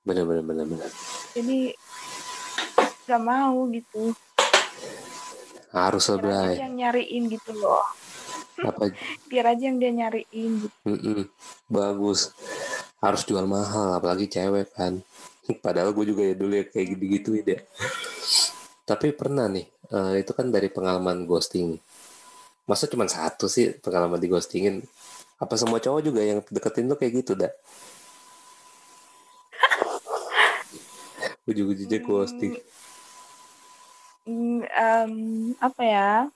Bener 0.07 0.23
bener 0.25 0.47
bener 0.47 0.67
bener. 0.67 0.91
Jadi 1.35 1.75
nggak 3.03 3.23
mau 3.23 3.67
gitu. 3.75 4.15
Harus 5.75 6.05
lebay 6.07 6.61
yang 6.63 6.75
nyariin 6.79 7.23
gitu 7.29 7.51
loh. 7.51 7.83
Apa? 8.63 8.95
Biar 9.29 9.53
aja 9.53 9.63
yang 9.69 9.83
dia 9.83 9.91
nyariin 9.91 10.53
gitu. 10.65 10.77
Mm-mm. 10.87 11.27
bagus. 11.67 12.31
Harus 13.03 13.27
jual 13.27 13.43
mahal 13.51 13.99
apalagi 13.99 14.31
cewek 14.31 14.71
kan 14.71 15.03
padahal 15.65 15.91
gue 15.91 16.05
juga 16.15 16.23
ya 16.23 16.35
dulu 16.39 16.53
ya 16.55 16.65
kayak 16.69 16.87
gitu 16.95 17.05
gitu 17.39 17.53
ya. 17.59 17.61
Tapi 18.87 19.11
pernah 19.15 19.47
nih 19.51 19.67
eh, 19.91 20.15
itu 20.23 20.33
kan 20.35 20.51
dari 20.51 20.69
pengalaman 20.71 21.27
ghosting. 21.27 21.79
Masa 22.67 22.87
cuma 22.87 23.11
satu 23.11 23.51
sih 23.51 23.75
pengalaman 23.83 24.23
di 24.23 24.31
ghostingin? 24.31 24.83
Apa 25.43 25.59
semua 25.59 25.83
cowok 25.83 26.01
juga 26.07 26.23
yang 26.23 26.39
deketin 26.47 26.87
tuh 26.87 26.99
kayak 26.99 27.13
gitu 27.27 27.35
dah 27.35 27.51
ujung-ujungnya 31.51 31.99
ghosting. 32.07 32.55
Hmm, 34.23 34.63
em, 34.63 35.13
apa 35.59 35.83
ya? 35.83 36.31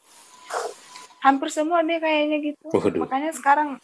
Hampir 1.22 1.48
semua 1.54 1.86
deh 1.86 2.02
kayaknya 2.02 2.38
gitu. 2.42 2.66
Waduh. 2.74 3.06
makanya 3.06 3.30
sekarang 3.30 3.78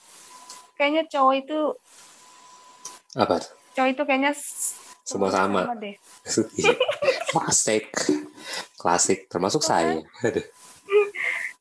kayaknya 0.75 1.07
cowok 1.07 1.35
itu 1.39 1.59
apa? 3.15 3.39
cowok 3.77 3.89
itu 3.93 4.03
kayaknya 4.09 4.33
Semua 5.03 5.31
sama. 5.31 5.67
deh. 5.75 5.95
Iya. 6.57 6.75
klasik. 7.29 7.91
Klasik 8.77 9.27
termasuk 9.27 9.61
saya. 9.61 10.01
Aduh. 10.21 10.45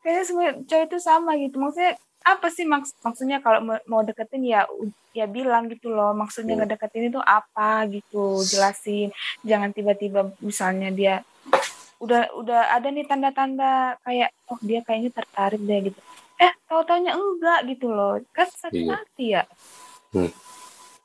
kayaknya 0.02 0.24
semua 0.24 0.46
cowok 0.60 0.86
itu 0.86 0.98
sama 0.98 1.32
gitu. 1.36 1.56
Maksudnya 1.56 1.94
apa 2.22 2.48
sih 2.48 2.64
maks 2.64 2.94
maksudnya 3.02 3.38
kalau 3.40 3.60
mau, 3.66 4.02
deketin 4.02 4.44
ya 4.44 4.66
ya 5.12 5.26
bilang 5.26 5.66
gitu 5.68 5.90
loh. 5.90 6.12
Maksudnya 6.12 6.54
Hmm. 6.54 6.66
ngedeketin 6.66 7.10
itu 7.10 7.20
apa 7.20 7.86
gitu. 7.88 8.42
Jelasin. 8.44 9.10
Jangan 9.42 9.72
tiba-tiba 9.72 10.30
misalnya 10.40 10.90
dia 10.90 11.22
udah 11.98 12.34
udah 12.34 12.62
ada 12.72 12.90
nih 12.90 13.06
tanda-tanda 13.06 13.72
kayak 14.02 14.34
oh 14.48 14.58
dia 14.60 14.82
kayaknya 14.82 15.10
tertarik 15.12 15.62
deh 15.62 15.80
gitu. 15.88 16.00
Eh 16.36 16.52
tahu 16.66 16.82
taunya 16.84 17.14
enggak 17.14 17.60
gitu 17.68 17.88
loh. 17.88 18.18
Kan 18.32 18.50
sakit 18.50 18.82
Iya. 18.82 18.94
hati 18.96 19.26
ya. 19.32 19.44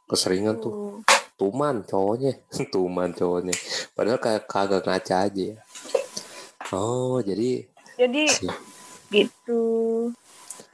Keseringan 0.07 0.57
tuh. 0.57 0.73
Tuh. 0.73 0.95
Tuman 1.37 1.85
cowoknya. 1.85 2.33
Tuman 2.75 3.13
cowoknya. 3.13 3.55
Padahal 3.93 4.21
kayak 4.21 4.49
kagak 4.49 4.83
ngaca 4.85 5.17
aja 5.29 5.43
ya. 5.55 5.57
Oh 6.75 7.23
jadi 7.23 7.69
jadi 7.95 8.25
Siap. 8.27 8.59
gitu. 9.13 9.65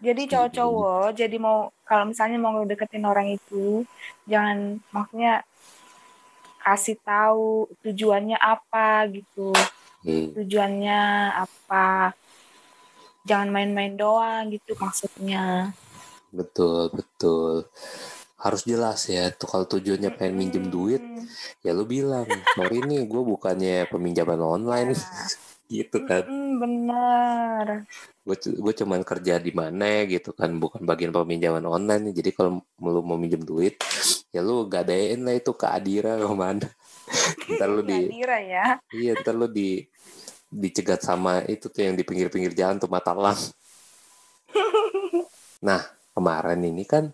Jadi 0.03 0.23
cowok-cowok 0.27 1.15
jadi 1.15 1.37
mau 1.39 1.71
kalau 1.87 2.11
misalnya 2.11 2.39
mau 2.39 2.63
deketin 2.67 3.07
orang 3.07 3.39
itu 3.39 3.87
jangan 4.27 4.83
maksudnya 4.91 5.47
kasih 6.63 6.99
tahu 7.03 7.71
tujuannya 7.83 8.39
apa 8.39 9.07
gitu. 9.11 9.55
Hmm, 10.03 10.35
tujuannya 10.35 11.03
apa? 11.47 12.15
Jangan 13.23 13.55
main-main 13.55 13.95
doang 13.95 14.51
gitu 14.51 14.75
maksudnya. 14.79 15.71
Betul 16.35 16.91
betul 16.91 17.71
harus 18.43 18.67
jelas 18.67 19.07
ya 19.07 19.31
tuh 19.31 19.47
kalau 19.47 19.67
tujuannya 19.71 20.11
pengen 20.19 20.35
minjem 20.35 20.67
duit 20.67 21.03
ya 21.63 21.71
lu 21.71 21.87
bilang 21.87 22.27
sorry 22.59 22.83
nih 22.83 23.07
gue 23.07 23.23
bukannya 23.23 23.87
peminjaman 23.87 24.41
online. 24.43 24.99
Nah. 24.99 25.31
gitu 25.73 26.05
kan. 26.05 26.27
Bener 26.59 27.87
gue 28.23 28.37
gue 28.39 28.75
cuman 28.79 29.03
kerja 29.03 29.43
di 29.43 29.51
mana 29.51 30.07
gitu 30.07 30.31
kan 30.31 30.55
bukan 30.59 30.83
bagian 30.83 31.15
peminjaman 31.15 31.65
online. 31.67 32.11
Jadi 32.11 32.31
kalau 32.35 32.63
lu 32.83 33.01
mau 33.07 33.19
minjem 33.19 33.43
duit 33.43 33.79
ya 34.33 34.41
lu 34.41 34.65
gadein 34.65 35.23
lah 35.29 35.37
itu 35.37 35.53
ke 35.53 35.69
Adira 35.69 36.17
ke 36.17 36.25
mana 36.33 36.65
ntar 37.61 37.69
lu 37.69 37.85
di 37.85 38.09
Nadira 38.09 38.39
ya. 38.41 38.67
Iya 38.89 39.13
ntar 39.21 39.37
lu 39.37 39.47
di 39.47 39.85
dicegat 40.53 41.01
sama 41.05 41.45
itu 41.49 41.69
tuh 41.73 41.85
yang 41.85 41.97
di 41.97 42.05
pinggir-pinggir 42.05 42.53
jalan 42.53 42.77
tuh 42.77 42.89
mata 42.93 43.17
lang 43.17 43.37
nah 45.67 45.81
kemarin 46.13 46.61
ini 46.61 46.85
kan 46.85 47.09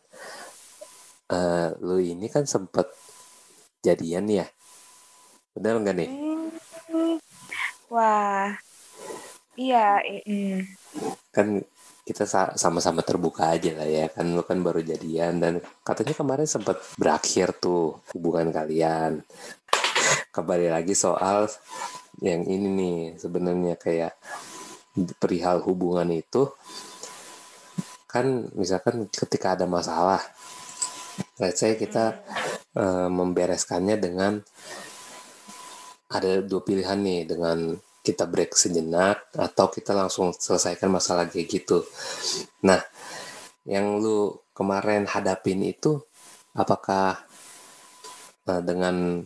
eh 1.28 1.68
lu 1.84 2.00
ini 2.00 2.26
kan 2.32 2.44
sempet 2.48 2.88
jadian 3.84 4.26
ya? 4.28 4.46
Bener 5.52 5.74
nggak 5.82 5.96
nih? 6.00 6.10
Mm, 6.10 7.16
wah. 7.92 8.56
Iya 9.58 10.00
mm. 10.24 10.58
kan 11.34 11.60
kita 12.08 12.24
sa- 12.24 12.56
sama-sama 12.56 13.04
terbuka 13.04 13.52
aja 13.52 13.74
lah 13.76 13.88
ya. 13.88 14.06
Kan 14.08 14.32
lu 14.32 14.42
kan 14.46 14.58
baru 14.64 14.80
jadian 14.80 15.42
dan 15.42 15.54
katanya 15.84 16.14
kemarin 16.16 16.48
sempat 16.48 16.80
berakhir 16.96 17.52
tuh 17.60 18.00
hubungan 18.16 18.48
kalian. 18.54 19.20
Kembali 20.32 20.72
lagi 20.72 20.94
soal 20.96 21.50
yang 22.24 22.42
ini 22.46 22.68
nih 22.80 22.98
sebenarnya 23.20 23.74
kayak 23.76 24.14
perihal 25.20 25.62
hubungan 25.62 26.10
itu 26.10 26.50
kan 28.08 28.48
misalkan 28.56 29.06
ketika 29.12 29.54
ada 29.54 29.68
masalah 29.68 30.18
let's 31.38 31.60
say 31.62 31.74
kita 31.78 32.22
eh, 32.76 33.08
membereskannya 33.10 33.96
dengan 33.98 34.42
ada 36.08 36.40
dua 36.40 36.64
pilihan 36.64 36.98
nih 36.98 37.28
dengan 37.28 37.76
kita 38.00 38.24
break 38.24 38.56
sejenak 38.56 39.28
atau 39.36 39.68
kita 39.68 39.92
langsung 39.92 40.32
selesaikan 40.32 40.88
masalah 40.88 41.28
kayak 41.28 41.48
gitu. 41.52 41.84
Nah, 42.64 42.80
yang 43.68 44.00
lu 44.00 44.32
kemarin 44.56 45.04
hadapin 45.04 45.60
itu 45.60 46.00
apakah 46.56 47.20
nah, 48.48 48.60
dengan 48.64 49.20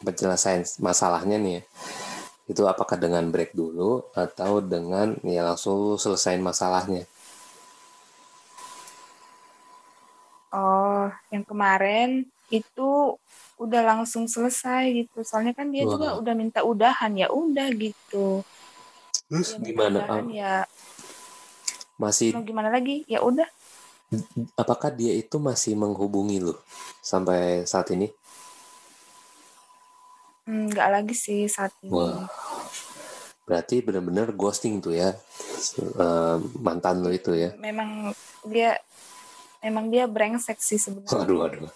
penyelesaian 0.00 0.64
masalahnya 0.80 1.36
nih 1.36 1.54
ya, 1.60 1.62
itu 2.48 2.62
apakah 2.64 2.96
dengan 2.96 3.28
break 3.28 3.52
dulu 3.52 4.08
atau 4.16 4.64
dengan 4.64 5.20
ya 5.20 5.44
langsung 5.44 6.00
selesaiin 6.00 6.40
masalahnya? 6.40 7.04
Oh, 11.04 11.12
yang 11.28 11.44
kemarin 11.44 12.24
itu 12.48 13.20
udah 13.60 13.82
langsung 13.84 14.24
selesai 14.24 15.04
gitu 15.04 15.20
soalnya 15.20 15.52
kan 15.52 15.68
dia 15.68 15.84
juga 15.84 16.16
Wah. 16.16 16.20
udah 16.24 16.32
minta 16.32 16.60
udahan 16.64 17.12
ya 17.12 17.28
udah 17.28 17.68
gitu 17.76 18.40
Terus 19.28 19.56
Dia 19.56 19.68
gimana? 19.68 19.98
udahan, 20.00 20.26
ya 20.32 20.54
Masih 22.00 22.32
mau 22.32 22.44
gimana 22.44 22.68
lagi 22.72 23.04
ya 23.04 23.20
udah 23.20 23.48
apakah 24.54 24.94
dia 24.94 25.12
itu 25.12 25.36
masih 25.42 25.74
menghubungi 25.74 26.38
lu 26.40 26.54
sampai 27.02 27.66
saat 27.68 27.90
ini? 27.92 28.08
Hmm, 30.44 30.68
nggak 30.70 30.88
lagi 30.92 31.14
sih 31.16 31.48
saat 31.48 31.72
ini 31.84 31.92
Wah. 31.92 32.28
Berarti 33.44 33.84
benar-benar 33.84 34.32
ghosting 34.32 34.80
tuh 34.80 34.96
ya 34.96 35.12
eh, 35.76 36.36
mantan 36.64 37.04
lu 37.04 37.12
itu 37.12 37.36
ya. 37.36 37.52
memang 37.60 38.12
dia 38.48 38.80
memang 39.64 39.88
dia 39.88 40.04
brengsek 40.04 40.60
sih 40.60 40.76
sebenarnya 40.76 41.24
Aduh, 41.24 41.40
aduh. 41.48 41.70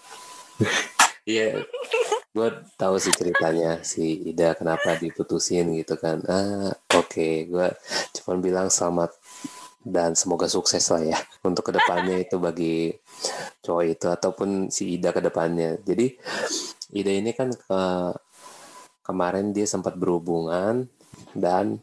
Iya, 1.28 1.60
gue 2.32 2.48
tahu 2.80 2.96
sih 2.96 3.12
ceritanya 3.12 3.84
si 3.84 4.32
Ida 4.32 4.56
kenapa 4.56 4.96
diputusin 4.96 5.76
gitu 5.76 6.00
kan. 6.00 6.24
Ah, 6.24 6.72
oke, 6.96 7.28
gue 7.44 7.68
cuma 8.16 8.40
bilang 8.40 8.72
selamat 8.72 9.12
dan 9.84 10.16
semoga 10.16 10.48
sukses 10.48 10.88
lah 10.88 11.04
ya 11.04 11.20
untuk 11.44 11.68
ke 11.68 11.72
depannya 11.76 12.24
itu 12.24 12.40
bagi 12.40 12.96
cowok 13.60 13.84
itu 13.84 14.06
ataupun 14.08 14.72
si 14.72 14.96
Ida 14.96 15.12
ke 15.12 15.20
depannya. 15.20 15.76
Jadi 15.84 16.16
Ida 16.96 17.12
ini 17.12 17.36
kan 17.36 17.52
ke 17.52 17.82
kemarin 19.04 19.52
dia 19.52 19.68
sempat 19.68 20.00
berhubungan 20.00 20.88
dan 21.36 21.76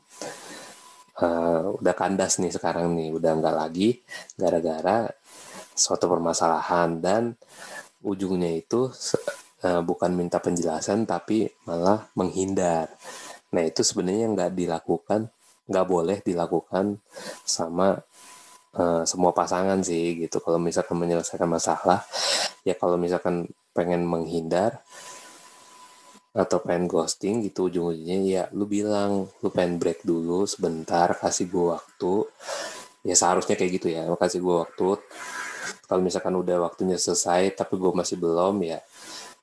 eh, 1.22 1.66
udah 1.70 1.94
kandas 1.94 2.42
nih 2.42 2.50
sekarang 2.50 2.98
nih, 2.98 3.14
udah 3.14 3.32
nggak 3.38 3.56
lagi 3.62 4.02
gara-gara 4.34 5.06
suatu 5.76 6.08
permasalahan 6.08 7.04
dan 7.04 7.24
ujungnya 8.02 8.56
itu 8.56 8.90
eh, 9.62 9.82
bukan 9.84 10.12
minta 10.16 10.40
penjelasan 10.40 11.04
tapi 11.04 11.52
malah 11.68 12.08
menghindar. 12.16 12.90
Nah 13.52 13.64
itu 13.64 13.84
sebenarnya 13.84 14.32
nggak 14.32 14.52
dilakukan, 14.56 15.30
nggak 15.68 15.88
boleh 15.88 16.18
dilakukan 16.24 17.00
sama 17.44 18.00
eh, 18.74 19.04
semua 19.04 19.32
pasangan 19.36 19.84
sih 19.84 20.26
gitu. 20.26 20.40
Kalau 20.40 20.58
misalkan 20.58 20.98
menyelesaikan 20.98 21.50
masalah, 21.50 22.02
ya 22.64 22.74
kalau 22.80 22.96
misalkan 22.96 23.52
pengen 23.76 24.08
menghindar 24.08 24.80
atau 26.36 26.60
pengen 26.60 26.92
ghosting 26.92 27.40
gitu 27.48 27.72
ujung-ujungnya 27.72 28.20
ya 28.28 28.44
lu 28.52 28.68
bilang 28.68 29.32
lu 29.40 29.48
pengen 29.56 29.80
break 29.80 30.04
dulu 30.04 30.44
sebentar 30.44 31.08
kasih 31.16 31.48
gue 31.48 31.66
waktu 31.80 32.14
ya 33.08 33.16
seharusnya 33.16 33.56
kayak 33.56 33.72
gitu 33.80 33.88
ya 33.96 34.04
kasih 34.20 34.44
gue 34.44 34.56
waktu 34.68 35.00
kalau 35.86 36.02
misalkan 36.02 36.34
udah 36.34 36.62
waktunya 36.66 36.98
selesai 36.98 37.54
tapi 37.54 37.78
gue 37.78 37.92
masih 37.94 38.18
belum 38.18 38.62
ya 38.66 38.82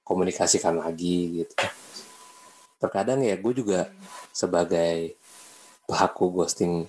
komunikasikan 0.02 0.78
lagi 0.82 1.42
gitu. 1.42 1.54
Terkadang 2.82 3.22
ya 3.22 3.38
gue 3.38 3.52
juga 3.54 3.88
sebagai 4.34 5.14
pelaku 5.86 6.42
ghosting 6.42 6.86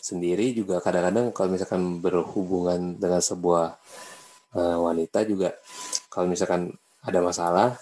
sendiri 0.00 0.50
juga 0.56 0.82
kadang-kadang 0.82 1.30
kalau 1.30 1.54
misalkan 1.54 2.02
berhubungan 2.02 2.98
dengan 2.98 3.22
sebuah 3.22 3.78
eh, 4.58 4.78
wanita 4.78 5.22
juga 5.28 5.54
kalau 6.10 6.26
misalkan 6.26 6.74
ada 7.06 7.20
masalah 7.22 7.78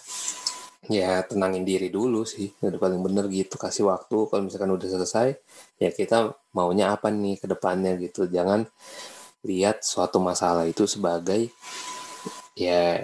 ya 0.89 1.21
tenangin 1.27 1.67
diri 1.69 1.93
dulu 1.93 2.25
sih 2.25 2.49
udah 2.65 2.81
paling 2.81 3.01
bener 3.03 3.29
gitu 3.29 3.61
kasih 3.61 3.91
waktu 3.91 4.17
kalau 4.31 4.43
misalkan 4.47 4.73
udah 4.73 4.89
selesai 4.89 5.37
ya 5.77 5.91
kita 5.93 6.33
maunya 6.57 6.95
apa 6.95 7.13
nih 7.13 7.37
ke 7.41 7.47
depannya 7.51 7.99
gitu. 8.01 8.25
Jangan 8.31 8.65
lihat 9.49 9.81
suatu 9.81 10.21
masalah 10.21 10.69
itu 10.69 10.85
sebagai 10.85 11.49
ya 12.53 13.01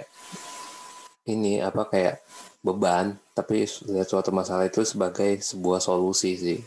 ini 1.25 1.57
apa 1.59 1.89
kayak 1.89 2.21
beban. 2.61 3.17
Tapi 3.35 3.65
lihat 3.89 4.07
suatu 4.07 4.29
masalah 4.31 4.69
itu 4.69 4.85
sebagai 4.85 5.41
sebuah 5.41 5.81
solusi 5.81 6.37
sih. 6.37 6.59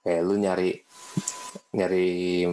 Kayak 0.00 0.22
lu 0.24 0.34
nyari 0.40 0.72
nyari 1.74 2.08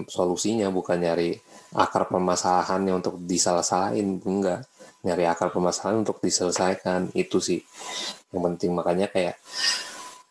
solusinya 0.05 0.67
bukan 0.69 1.01
nyari 1.01 1.33
akar 1.71 2.11
permasalahannya 2.11 2.93
untuk 2.99 3.15
disalah-salahin 3.23 4.19
enggak. 4.21 4.67
Nyari 5.01 5.25
akar 5.25 5.49
permasalahan 5.49 6.05
untuk 6.05 6.21
diselesaikan 6.21 7.15
itu 7.17 7.41
sih 7.41 7.59
yang 8.29 8.43
penting. 8.53 8.75
Makanya 8.75 9.09
kayak 9.09 9.39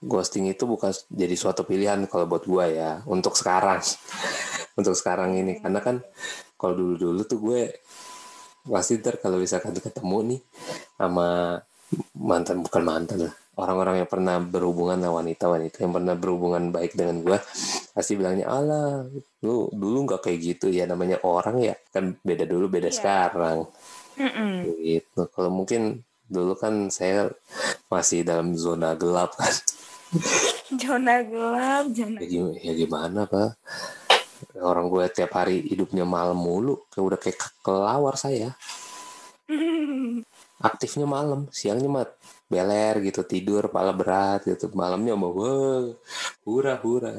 ghosting 0.01 0.49
itu 0.49 0.65
bukan 0.65 0.91
jadi 1.13 1.35
suatu 1.37 1.63
pilihan 1.65 2.09
kalau 2.09 2.25
buat 2.25 2.45
gua 2.49 2.65
ya 2.69 2.91
untuk 3.09 3.37
sekarang. 3.37 3.81
Untuk 4.79 4.97
sekarang 4.97 5.37
ini 5.37 5.61
karena 5.61 5.83
kan 5.85 6.01
kalau 6.57 6.73
dulu 6.73 6.95
dulu 6.97 7.21
tuh 7.29 7.37
gue 7.43 7.63
pasti 8.65 8.97
ntar 8.97 9.21
kalau 9.21 9.37
misalkan 9.37 9.77
ketemu 9.77 10.19
nih 10.25 10.41
sama 10.97 11.59
mantan 12.17 12.65
bukan 12.65 12.83
mantan 12.87 13.29
lah 13.29 13.35
orang-orang 13.61 14.01
yang 14.01 14.09
pernah 14.09 14.41
berhubungan 14.41 14.97
sama 14.97 15.21
wanita-wanita 15.21 15.77
yang 15.85 15.93
pernah 15.93 16.15
berhubungan 16.17 16.73
baik 16.73 16.97
dengan 16.97 17.21
gue 17.21 17.39
pasti 17.93 18.17
bilangnya 18.17 18.49
alah 18.49 19.05
lu 19.45 19.69
dulu 19.69 20.09
nggak 20.09 20.21
kayak 20.25 20.39
gitu 20.39 20.73
ya 20.73 20.89
namanya 20.89 21.21
orang 21.29 21.61
ya 21.61 21.75
kan 21.93 22.17
beda 22.25 22.49
dulu 22.49 22.73
beda 22.73 22.89
Iya. 22.89 22.97
sekarang. 22.97 23.59
Gitu. 24.81 25.21
Kalau 25.35 25.51
mungkin 25.53 26.01
dulu 26.31 26.55
kan 26.57 26.89
saya 26.89 27.29
masih 27.91 28.23
dalam 28.23 28.55
zona 28.55 28.95
gelap 28.95 29.35
kan 29.35 29.53
zona 30.83 31.23
gelap 31.23 31.85
zona 31.94 32.18
ya, 32.23 32.51
ya 32.59 32.73
gimana 32.75 33.27
pak? 33.31 33.57
Orang 34.59 34.88
gue 34.88 35.05
tiap 35.12 35.37
hari 35.37 35.62
hidupnya 35.62 36.03
malam 36.09 36.37
mulu 36.37 36.83
kayak 36.88 37.05
udah 37.05 37.18
kayak 37.20 37.38
ke- 37.38 37.57
kelawar 37.62 38.14
saya. 38.16 38.57
Aktifnya 40.61 41.09
malam 41.09 41.49
siangnya 41.53 41.88
mah 41.88 42.07
beler 42.51 43.01
gitu 43.05 43.23
tidur 43.25 43.70
pala 43.70 43.92
berat 43.94 44.44
gitu. 44.49 44.73
Malamnya 44.73 45.14
mau 45.14 45.33
wah 45.33 45.92
hura 46.44 46.75
hura 46.83 47.14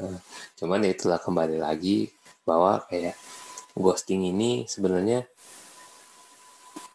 cuman 0.58 0.84
ya 0.84 0.90
itulah 0.92 1.16
kembali 1.16 1.56
lagi 1.56 2.10
bahwa 2.44 2.82
kayak 2.90 3.16
ghosting 3.72 4.28
ini 4.28 4.68
sebenarnya 4.68 5.24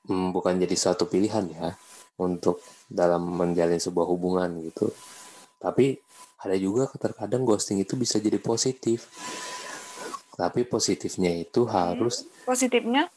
hmm, 0.05 0.29
bukan 0.35 0.59
jadi 0.61 0.75
suatu 0.77 1.09
pilihan 1.09 1.49
ya 1.49 1.73
untuk 2.21 2.61
dalam 2.85 3.25
menjalin 3.25 3.81
sebuah 3.81 4.07
hubungan 4.07 4.49
gitu 4.69 4.91
tapi 5.57 5.97
ada 6.37 6.53
juga 6.53 6.85
terkadang 6.93 7.41
ghosting 7.41 7.81
itu 7.81 7.97
bisa 7.97 8.21
jadi 8.21 8.37
positif. 8.37 9.09
Tapi 10.37 10.69
positifnya 10.69 11.33
itu 11.33 11.65
harus 11.65 12.29
positifnya? 12.45 13.09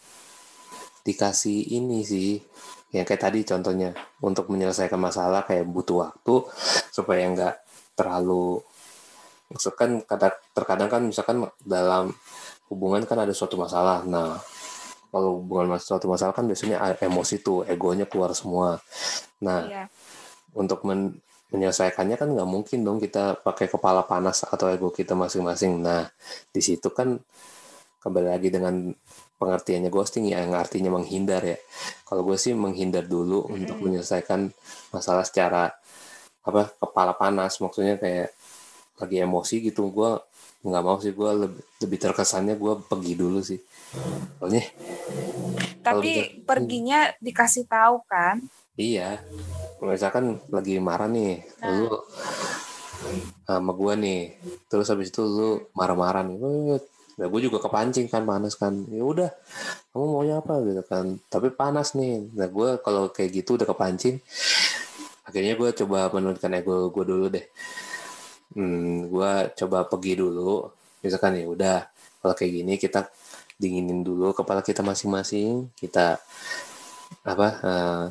dikasih 1.05 1.77
ini 1.77 2.01
sih. 2.01 2.41
Yang 2.91 3.07
kayak 3.13 3.23
tadi 3.23 3.41
contohnya 3.47 3.91
untuk 4.25 4.49
menyelesaikan 4.51 4.99
masalah 4.99 5.45
kayak 5.45 5.69
butuh 5.69 6.09
waktu 6.09 6.49
supaya 6.91 7.23
nggak 7.31 7.55
terlalu 7.95 8.65
misalkan 9.51 10.01
kadang 10.07 10.35
terkadang 10.55 10.89
kan 10.89 11.03
misalkan 11.03 11.45
dalam 11.67 12.15
hubungan 12.73 13.05
kan 13.05 13.21
ada 13.21 13.37
suatu 13.37 13.61
masalah. 13.61 14.03
Nah 14.09 14.41
kalau 15.11 15.43
hubungan 15.43 15.77
suatu 15.77 16.07
masalah 16.09 16.33
kan 16.33 16.49
biasanya 16.49 16.81
emosi 17.03 17.43
tuh 17.43 17.69
egonya 17.69 18.09
keluar 18.09 18.33
semua. 18.33 18.79
Nah 19.45 19.67
iya. 19.69 19.85
untuk 20.57 20.83
men- 20.89 21.21
menyelesaikannya 21.51 22.17
kan 22.17 22.29
nggak 22.31 22.49
mungkin 22.49 22.87
dong 22.87 22.99
kita 23.03 23.39
pakai 23.43 23.67
kepala 23.67 24.07
panas 24.07 24.47
atau 24.47 24.71
ego 24.71 24.95
kita 24.95 25.19
masing-masing. 25.19 25.83
Nah, 25.83 26.07
di 26.51 26.63
situ 26.63 26.91
kan 26.95 27.19
kembali 28.01 28.29
lagi 28.31 28.49
dengan 28.49 28.95
pengertiannya 29.37 29.91
ghosting 29.91 30.31
ya, 30.31 30.41
yang 30.45 30.55
artinya 30.55 30.95
menghindar 30.95 31.43
ya. 31.43 31.59
Kalau 32.07 32.23
gue 32.23 32.37
sih 32.39 32.55
menghindar 32.55 33.05
dulu 33.05 33.51
untuk 33.51 33.77
menyelesaikan 33.83 34.53
masalah 34.95 35.27
secara 35.27 35.75
apa 36.41 36.73
kepala 36.73 37.13
panas, 37.19 37.59
maksudnya 37.61 38.01
kayak 38.01 38.33
lagi 39.01 39.17
emosi 39.21 39.61
gitu. 39.69 39.91
Gue 39.91 40.17
nggak 40.61 40.85
mau 40.85 41.01
sih 41.01 41.13
gue 41.17 41.31
lebih, 41.47 41.63
lebih 41.83 41.99
terkesannya 41.99 42.55
gue 42.57 42.73
pergi 42.85 43.13
dulu 43.17 43.41
sih. 43.41 43.61
Soalnya 44.39 44.65
tapi 45.81 46.13
bisa- 46.13 46.45
perginya 46.45 47.09
dikasih 47.19 47.65
tahu 47.65 48.05
kan 48.05 48.45
Iya. 48.77 49.21
Misalkan 49.81 50.39
lagi 50.53 50.77
marah 50.77 51.09
nih, 51.09 51.41
Nah. 51.65 51.73
lu 51.73 51.89
sama 53.49 53.73
gua 53.73 53.97
nih. 53.97 54.37
Terus 54.69 54.87
habis 54.93 55.09
itu 55.09 55.25
lu 55.25 55.65
marah-marah 55.73 56.23
nih. 56.25 56.37
Nah, 57.21 57.29
gue 57.29 57.41
juga 57.45 57.61
kepancing 57.61 58.09
kan 58.09 58.25
panas 58.25 58.57
kan. 58.57 58.73
Ya 58.89 59.05
udah, 59.05 59.29
kamu 59.93 60.05
maunya 60.09 60.41
apa 60.41 60.57
gitu 60.65 60.81
kan. 60.89 61.21
Tapi 61.29 61.53
panas 61.53 61.93
nih. 61.93 62.33
Nah, 62.33 62.49
gue 62.49 62.81
kalau 62.81 63.13
kayak 63.13 63.45
gitu 63.45 63.61
udah 63.61 63.69
kepancing. 63.69 64.25
Akhirnya 65.29 65.53
gue 65.53 65.69
coba 65.85 66.09
menurunkan 66.09 66.57
ego 66.57 66.89
gue 66.89 67.05
dulu 67.05 67.27
deh. 67.29 67.45
Hmm, 68.57 69.13
gue 69.13 69.33
coba 69.53 69.85
pergi 69.85 70.17
dulu. 70.17 70.65
Misalkan 71.05 71.37
ya 71.37 71.45
udah, 71.45 71.79
kalau 72.25 72.33
kayak 72.33 72.53
gini 72.65 72.75
kita 72.81 73.13
dinginin 73.61 74.01
dulu 74.01 74.33
kepala 74.33 74.65
kita 74.65 74.81
masing-masing. 74.81 75.69
Kita 75.77 76.17
apa 77.21 77.49
eh, 77.61 78.05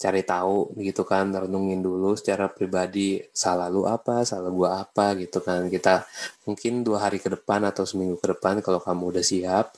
cari 0.00 0.22
tahu 0.26 0.74
gitu 0.82 1.06
kan 1.06 1.30
renungin 1.30 1.80
dulu 1.80 2.18
secara 2.18 2.50
pribadi 2.50 3.22
salah 3.30 3.70
lu 3.70 3.86
apa 3.86 4.26
salah 4.26 4.50
gua 4.50 4.82
apa 4.82 5.14
gitu 5.18 5.38
kan. 5.42 5.66
Kita 5.70 6.02
mungkin 6.44 6.82
dua 6.82 7.08
hari 7.08 7.22
ke 7.22 7.30
depan 7.30 7.62
atau 7.66 7.86
seminggu 7.86 8.18
ke 8.18 8.34
depan 8.34 8.58
kalau 8.64 8.82
kamu 8.82 9.14
udah 9.16 9.24
siap 9.24 9.74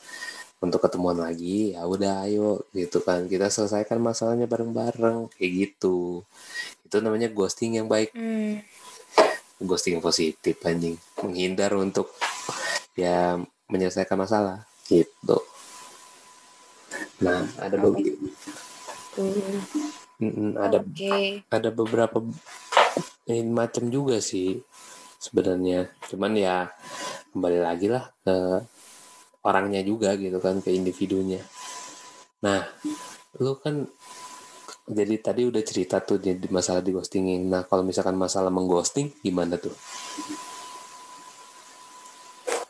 untuk 0.65 0.81
ketemuan 0.81 1.21
lagi 1.21 1.77
ya 1.77 1.85
udah 1.85 2.25
ayo 2.25 2.65
gitu 2.73 3.05
kan. 3.05 3.29
Kita 3.29 3.53
selesaikan 3.53 4.01
masalahnya 4.01 4.49
bareng-bareng 4.49 5.33
kayak 5.37 5.51
gitu. 5.53 6.25
Itu 6.85 6.97
namanya 7.05 7.29
ghosting 7.29 7.77
yang 7.81 7.89
baik. 7.89 8.13
Hmm. 8.17 8.65
ghosting 9.65 10.03
positif 10.03 10.59
anjing. 10.67 10.99
Menghindar 11.23 11.73
untuk 11.79 12.11
ya 12.99 13.39
menyelesaikan 13.71 14.19
masalah 14.19 14.67
gitu. 14.89 15.41
Nah 17.23 17.47
ada 17.59 17.77
beberapa 17.79 18.29
Ada 20.55 20.79
Oke. 20.83 21.43
ada 21.51 21.69
beberapa 21.75 22.23
eh, 23.27 23.43
macam 23.43 23.91
juga 23.91 24.23
sih 24.23 24.63
sebenarnya 25.19 25.89
cuman 26.13 26.33
ya 26.37 26.69
kembali 27.33 27.59
lagi 27.65 27.89
lah 27.89 28.05
ke 28.23 28.37
orangnya 29.43 29.81
juga 29.81 30.13
gitu 30.21 30.37
kan 30.39 30.61
ke 30.61 30.71
individunya 30.71 31.41
nah 32.45 32.63
lu 33.41 33.57
kan 33.57 33.89
jadi 34.85 35.17
tadi 35.17 35.49
udah 35.49 35.63
cerita 35.65 36.05
tuh 36.05 36.21
di, 36.21 36.37
di 36.37 36.49
masalah 36.53 36.85
di 36.85 36.93
ghostingin 36.93 37.49
nah 37.49 37.65
kalau 37.65 37.81
misalkan 37.81 38.15
masalah 38.21 38.53
mengghosting 38.53 39.09
gimana 39.25 39.57
tuh 39.57 39.73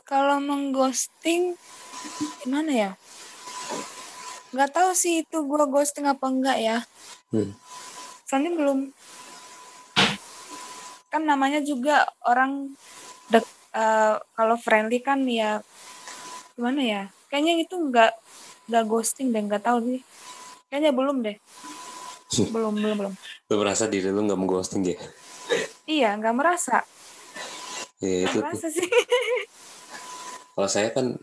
Kalau 0.05 0.37
mengghosting 0.37 1.57
gimana 2.45 2.71
ya? 2.71 2.91
Nggak 4.55 4.71
tahu 4.71 4.91
sih 4.95 5.27
itu 5.27 5.37
gua 5.43 5.67
ghosting 5.67 6.07
apa 6.07 6.23
enggak 6.31 6.59
ya. 6.63 6.79
Hmm. 7.35 7.51
Soalnya 8.25 8.55
belum 8.55 8.79
kan 11.11 11.23
namanya 11.23 11.63
juga 11.63 12.07
orang 12.27 12.75
dek 13.31 13.47
eh, 13.75 14.15
kalau 14.35 14.57
friendly 14.59 14.99
kan 15.03 15.23
ya 15.27 15.59
gimana 16.55 16.81
ya? 16.81 17.03
Kayaknya 17.27 17.67
itu 17.67 17.75
enggak 17.75 18.15
enggak 18.71 18.85
ghosting 18.87 19.35
deh, 19.35 19.43
enggak 19.43 19.63
tahu 19.67 19.83
sih. 19.83 20.01
Kayaknya 20.71 20.93
belum 20.95 21.17
deh. 21.23 21.37
belum, 22.35 22.75
belum, 22.75 22.97
belum. 22.99 23.15
lu 23.47 23.55
merasa 23.63 23.87
diri 23.87 24.11
lu 24.11 24.27
nggak 24.27 24.35
mengghosting 24.35 24.83
ya 24.83 24.99
Iya, 25.87 26.19
enggak 26.19 26.35
merasa. 26.35 26.83
ya 28.03 28.27
itu 28.27 28.43
Nggak 28.43 28.43
merasa 28.43 28.69
sih. 28.75 28.89
kalau 30.51 30.67
saya 30.67 30.89
kan 30.91 31.15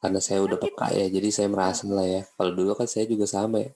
karena 0.00 0.16
saya 0.16 0.40
udah 0.40 0.56
peka 0.56 0.96
ya 0.96 1.06
jadi 1.12 1.28
saya 1.28 1.48
merasa 1.52 1.84
lah 1.84 2.08
ya. 2.08 2.22
Kalau 2.24 2.52
dulu 2.56 2.72
kan 2.72 2.88
saya 2.88 3.04
juga 3.04 3.28
sama 3.28 3.60
ya. 3.60 3.70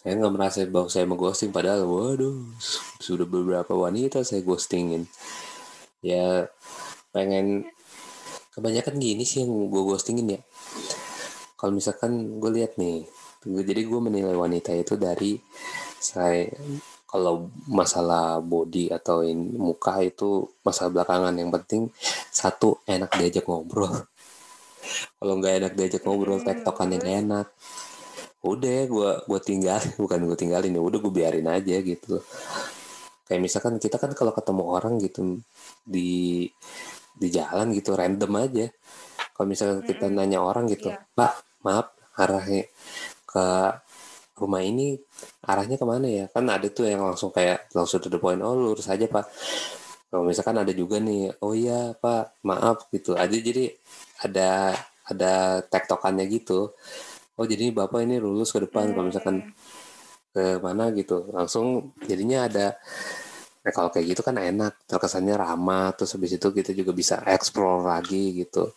Saya 0.00 0.16
nggak 0.16 0.32
merasa 0.32 0.58
bahwa 0.64 0.88
saya 0.88 1.04
mengghosting 1.04 1.52
padahal 1.52 1.84
waduh 1.84 2.40
sudah 3.04 3.28
beberapa 3.28 3.76
wanita 3.76 4.24
saya 4.24 4.40
ghostingin. 4.40 5.04
Ya 6.00 6.48
pengen 7.12 7.68
kebanyakan 8.56 8.96
gini 8.96 9.28
sih 9.28 9.44
yang 9.44 9.52
gue 9.68 9.82
ghostingin 9.84 10.40
ya. 10.40 10.40
Kalau 11.60 11.76
misalkan 11.76 12.40
gue 12.40 12.50
lihat 12.56 12.80
nih 12.80 13.04
jadi 13.44 13.84
gue 13.84 14.00
menilai 14.00 14.32
wanita 14.32 14.72
itu 14.72 14.96
dari 14.96 15.36
saya 16.00 16.48
kalau 17.04 17.52
masalah 17.68 18.40
body 18.40 18.88
atau 18.88 19.20
in- 19.20 19.60
muka 19.60 20.00
itu 20.00 20.48
masalah 20.64 20.88
belakangan. 20.88 21.36
Yang 21.36 21.50
penting 21.60 21.82
satu 22.32 22.80
enak 22.88 23.12
diajak 23.20 23.44
ngobrol 23.44 24.08
kalau 25.18 25.34
nggak 25.40 25.54
enak 25.62 25.72
diajak 25.78 26.02
ngobrol 26.06 26.40
tektokannya 26.42 26.96
nggak 27.00 27.16
enak. 27.26 27.46
Udah 28.40 28.78
gue 28.88 29.10
gue 29.28 29.40
tinggal 29.44 29.80
bukan 30.02 30.20
gue 30.28 30.36
tinggalin 30.38 30.72
ya 30.76 30.82
udah 30.82 30.98
gue 31.04 31.12
biarin 31.12 31.48
aja 31.48 31.76
gitu. 31.84 32.20
Kayak 33.28 33.40
misalkan 33.46 33.74
kita 33.78 33.96
kan 34.02 34.10
kalau 34.18 34.32
ketemu 34.34 34.62
orang 34.66 34.94
gitu 34.98 35.38
di 35.86 36.48
di 37.20 37.28
jalan 37.30 37.70
gitu 37.76 37.94
random 37.94 38.32
aja. 38.40 38.66
Kalau 39.34 39.46
misalkan 39.48 39.80
kita 39.86 40.06
Mm-mm. 40.08 40.16
nanya 40.16 40.40
orang 40.44 40.68
gitu 40.68 40.92
Iya. 40.92 41.04
pak 41.16 41.32
maaf 41.64 41.86
arahnya 42.16 42.68
ke 43.28 43.46
rumah 44.40 44.62
ini 44.64 44.96
arahnya 45.44 45.76
ke 45.80 45.86
mana 45.86 46.08
ya? 46.08 46.24
Kan 46.32 46.48
ada 46.48 46.66
tuh 46.72 46.88
yang 46.88 47.04
langsung 47.04 47.30
kayak 47.34 47.68
langsung 47.76 48.00
to 48.00 48.08
the 48.12 48.20
point 48.20 48.40
oh 48.40 48.56
lurus 48.56 48.88
aja 48.88 49.04
pak 49.08 49.26
kalau 50.10 50.26
misalkan 50.26 50.58
ada 50.58 50.74
juga 50.74 50.98
nih 50.98 51.38
oh 51.38 51.54
iya 51.54 51.94
pak 51.94 52.42
maaf 52.42 52.90
gitu. 52.90 53.14
Aja 53.14 53.30
jadi 53.30 53.70
ada 54.26 54.74
ada 55.06 55.62
tektokannya 55.70 56.26
gitu. 56.26 56.74
Oh 57.38 57.46
jadi 57.46 57.70
bapak 57.70 58.04
ini 58.04 58.18
lulus 58.18 58.50
ke 58.50 58.58
depan 58.66 58.90
kalau 58.90 59.06
misalkan 59.06 59.36
Hmm. 59.40 59.54
ke 60.34 60.44
mana 60.62 60.90
gitu. 60.94 61.30
Langsung 61.30 61.94
jadinya 62.04 62.46
ada 62.50 62.74
nah, 63.62 63.72
kalau 63.72 63.88
kayak 63.94 64.18
gitu 64.18 64.22
kan 64.26 64.36
enak 64.38 64.82
terkesannya 64.90 65.34
ramah 65.38 65.94
terus 65.94 66.14
habis 66.18 66.34
itu 66.36 66.48
kita 66.50 66.74
juga 66.74 66.90
bisa 66.90 67.22
explore 67.30 67.86
lagi 67.86 68.44
gitu. 68.44 68.74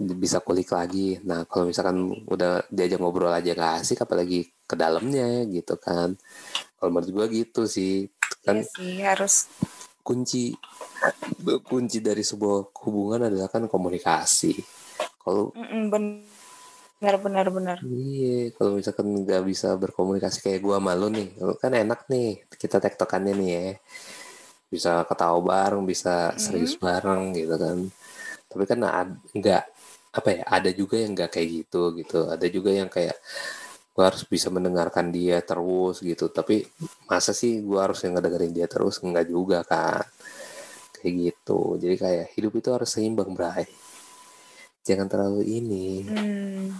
Bisa 0.00 0.40
kulik 0.40 0.72
lagi. 0.72 1.20
Nah 1.28 1.44
kalau 1.44 1.68
misalkan 1.68 2.24
udah 2.24 2.64
diajak 2.72 2.98
ngobrol 3.04 3.32
aja 3.32 3.52
gak 3.52 3.84
asik 3.84 4.00
apalagi 4.04 4.48
ke 4.64 4.74
dalamnya 4.76 5.44
gitu 5.48 5.76
kan. 5.76 6.16
Kalau 6.80 6.90
menurut 6.94 7.10
gua 7.12 7.26
gitu 7.28 7.68
sih 7.68 8.08
kan 8.46 8.62
Iya 8.62 8.64
sih 8.74 8.92
harus 9.02 9.34
kunci 10.08 10.56
kunci 11.68 12.00
dari 12.00 12.24
sebuah 12.24 12.72
hubungan 12.88 13.28
adalah 13.28 13.52
kan 13.52 13.68
komunikasi 13.68 14.56
kalau 15.20 15.52
benar 15.52 17.14
benar 17.20 17.46
benar. 17.52 17.78
Iya, 17.84 18.50
kalau 18.56 18.74
misalkan 18.74 19.06
nggak 19.22 19.44
bisa 19.46 19.76
berkomunikasi 19.76 20.42
kayak 20.42 20.64
gua 20.64 20.82
sama 20.82 20.98
lu 20.98 21.12
nih, 21.14 21.30
kan 21.60 21.70
enak 21.76 22.10
nih 22.10 22.42
kita 22.56 22.80
tektokannya 22.80 23.36
nih 23.38 23.50
ya. 23.52 23.66
Bisa 24.66 25.06
ketawa 25.06 25.38
bareng, 25.38 25.86
bisa 25.86 26.34
serius 26.40 26.74
bareng 26.74 27.36
gitu 27.38 27.54
kan. 27.54 27.86
Tapi 28.50 28.64
kan 28.66 28.78
nggak 29.30 29.64
apa 30.10 30.28
ya, 30.32 30.42
ada 30.48 30.70
juga 30.74 30.98
yang 30.98 31.14
nggak 31.14 31.30
kayak 31.38 31.48
gitu 31.62 31.94
gitu. 32.00 32.26
Ada 32.26 32.46
juga 32.50 32.74
yang 32.74 32.90
kayak 32.90 33.14
gua 33.98 34.14
harus 34.14 34.22
bisa 34.22 34.46
mendengarkan 34.46 35.10
dia 35.10 35.42
terus 35.42 35.98
gitu. 35.98 36.30
Tapi 36.30 36.62
masa 37.10 37.34
sih 37.34 37.58
gua 37.66 37.90
harus 37.90 37.98
yang 38.06 38.14
ngedengerin 38.14 38.54
dia 38.54 38.70
terus? 38.70 39.02
Enggak 39.02 39.26
juga 39.26 39.66
kan. 39.66 40.06
Kayak 40.94 41.14
gitu. 41.18 41.74
Jadi 41.82 41.94
kayak 41.98 42.26
hidup 42.38 42.52
itu 42.54 42.68
harus 42.70 42.86
seimbang, 42.94 43.34
Bray. 43.34 43.66
Jangan 44.86 45.10
terlalu 45.10 45.42
ini 45.44 46.06
Hmm. 46.06 46.78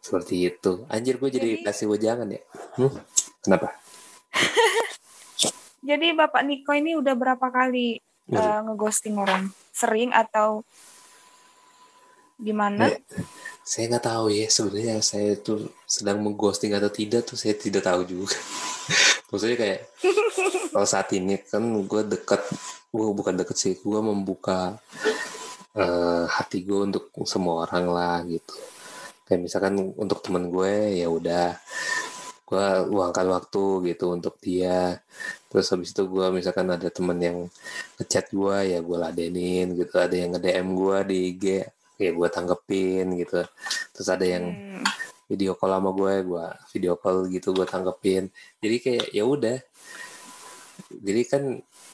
seperti 0.00 0.48
itu 0.48 0.88
anjir 0.88 1.20
gue 1.20 1.28
jadi, 1.28 1.60
Jadi- 1.60 1.64
kasih 1.68 1.86
wejangan 1.92 2.32
ya 2.32 2.40
Hmm? 2.80 2.88
kenapa 3.44 3.76
Jadi 5.84 6.16
Bapak 6.16 6.40
Niko 6.48 6.72
ini 6.72 6.96
udah 6.96 7.12
berapa 7.12 7.52
kali 7.52 8.00
eh, 8.28 8.60
ngeghosting 8.64 9.20
orang? 9.20 9.52
Sering 9.72 10.16
atau 10.16 10.64
gimana? 12.36 12.88
Ya, 12.88 12.96
saya 13.68 13.84
nggak 13.92 14.06
tahu 14.08 14.26
ya 14.32 14.48
sebenarnya 14.48 14.96
saya 15.04 15.36
tuh 15.36 15.68
sedang 15.84 16.24
mengghosting 16.24 16.72
atau 16.72 16.88
tidak 16.88 17.28
tuh 17.28 17.36
saya 17.36 17.52
tidak 17.52 17.84
tahu 17.84 18.00
juga. 18.08 18.32
Maksudnya 19.28 19.56
kayak 19.60 19.80
kalau 20.72 20.88
saat 20.88 21.12
ini 21.12 21.36
kan 21.44 21.60
gue 21.84 22.02
dekat 22.08 22.48
gue 22.88 23.06
bukan 23.12 23.36
deket 23.36 23.56
sih 23.60 23.74
gue 23.76 24.00
membuka 24.00 24.80
eh, 25.76 26.24
hati 26.24 26.64
gue 26.64 26.80
untuk 26.88 27.12
semua 27.28 27.68
orang 27.68 27.92
lah 27.92 28.16
gitu. 28.24 28.56
Kayak 29.28 29.40
misalkan 29.44 29.92
untuk 30.00 30.24
temen 30.24 30.48
gue 30.48 31.04
ya 31.04 31.12
udah 31.12 31.60
gue 32.48 32.66
luangkan 32.88 33.28
waktu 33.28 33.92
gitu 33.92 34.16
untuk 34.16 34.40
dia. 34.40 34.96
Terus 35.52 35.68
habis 35.68 35.92
itu 35.92 36.08
gue 36.08 36.26
misalkan 36.32 36.72
ada 36.72 36.88
temen 36.88 37.20
yang 37.20 37.38
ngechat 38.00 38.32
gue 38.32 38.56
ya 38.72 38.80
gue 38.80 38.96
ladenin 38.96 39.76
gitu. 39.76 40.00
Ada 40.00 40.16
yang 40.16 40.32
nge 40.32 40.40
DM 40.40 40.68
gue 40.72 40.96
di 41.04 41.18
IG 41.36 41.44
ya 41.98 42.10
gue 42.14 42.28
tanggepin 42.30 43.06
gitu. 43.18 43.42
Terus 43.92 44.08
ada 44.08 44.24
yang 44.24 44.46
Hmm. 44.48 44.84
video 45.28 45.52
call 45.58 45.76
sama 45.76 45.90
gue 45.92 46.14
gue 46.24 46.46
video 46.72 46.94
call 46.96 47.28
gitu 47.28 47.52
gue 47.52 47.66
tanggepin. 47.68 48.30
Jadi 48.62 48.76
kayak 48.80 49.06
ya 49.12 49.24
udah. 49.26 49.58
Jadi 50.88 51.22
kan 51.26 51.42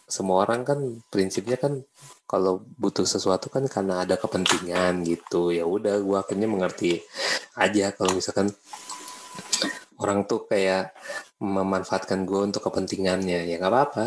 semua 0.04 0.44
orang 0.44 0.62
kan 0.62 0.78
prinsipnya 1.08 1.56
kan 1.56 1.80
kalau 2.28 2.60
butuh 2.76 3.08
sesuatu 3.08 3.48
kan 3.48 3.64
karena 3.66 4.04
ada 4.04 4.20
kepentingan 4.20 5.02
gitu. 5.08 5.50
Ya 5.50 5.64
udah 5.64 5.98
gue 5.98 6.16
akhirnya 6.20 6.46
mengerti 6.46 7.00
aja 7.56 7.90
kalau 7.96 8.12
misalkan 8.14 8.52
orang 9.98 10.28
tuh 10.28 10.44
kayak 10.44 10.92
memanfaatkan 11.40 12.28
gue 12.28 12.40
untuk 12.52 12.68
kepentingannya. 12.68 13.48
Ya 13.48 13.56
nggak 13.56 13.72
apa-apa. 13.72 14.04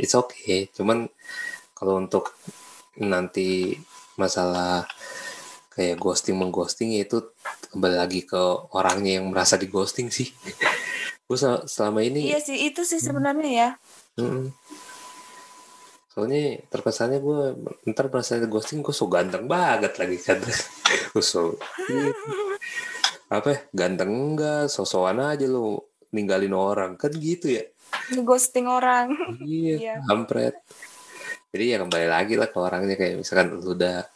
It's 0.00 0.16
okay. 0.16 0.72
Cuman 0.72 1.06
kalau 1.76 2.00
untuk 2.00 2.32
nanti 2.96 3.76
masalah 4.16 4.88
kayak 5.76 6.00
ghosting 6.00 6.40
mengghosting 6.40 6.96
ya 6.96 7.04
itu 7.04 7.20
kembali 7.68 7.96
lagi 8.00 8.24
ke 8.24 8.40
orangnya 8.72 9.20
yang 9.20 9.28
merasa 9.28 9.60
di 9.60 9.68
ghosting 9.68 10.08
sih 10.08 10.32
gue 11.28 11.38
selama 11.68 12.00
ini 12.00 12.32
Iya 12.32 12.40
sih 12.40 12.56
itu 12.70 12.80
sih 12.86 12.96
sebenarnya 12.96 13.50
ya. 13.50 13.70
Mm-mm. 14.16 14.54
Soalnya 16.08 16.64
terkesannya 16.72 17.18
gue 17.20 17.40
ntar 17.92 18.08
merasa 18.08 18.40
di 18.40 18.48
ghosting 18.48 18.80
gue 18.80 18.94
so 18.94 19.04
ganteng 19.04 19.44
banget 19.44 19.98
lagi 20.00 20.16
kan. 20.16 20.40
gue 21.12 21.24
so 21.24 21.58
apa 23.26 23.48
ya, 23.50 23.58
ganteng 23.74 24.10
enggak, 24.14 24.70
sosokan 24.70 25.18
aja 25.18 25.50
lu 25.50 25.82
ninggalin 26.14 26.54
orang 26.54 26.94
kan 26.94 27.10
gitu 27.10 27.58
ya. 27.58 27.66
Ngeghosting 28.14 28.70
orang. 28.70 29.10
Iya, 29.42 29.74
Iya. 29.76 29.94
kampret. 30.06 30.54
Jadi 31.50 31.64
ya 31.74 31.82
kembali 31.82 32.06
lagi 32.06 32.38
lah 32.38 32.46
ke 32.46 32.58
orangnya 32.62 32.94
kayak 32.94 33.18
misalkan 33.18 33.58
lu 33.58 33.74
udah 33.74 34.06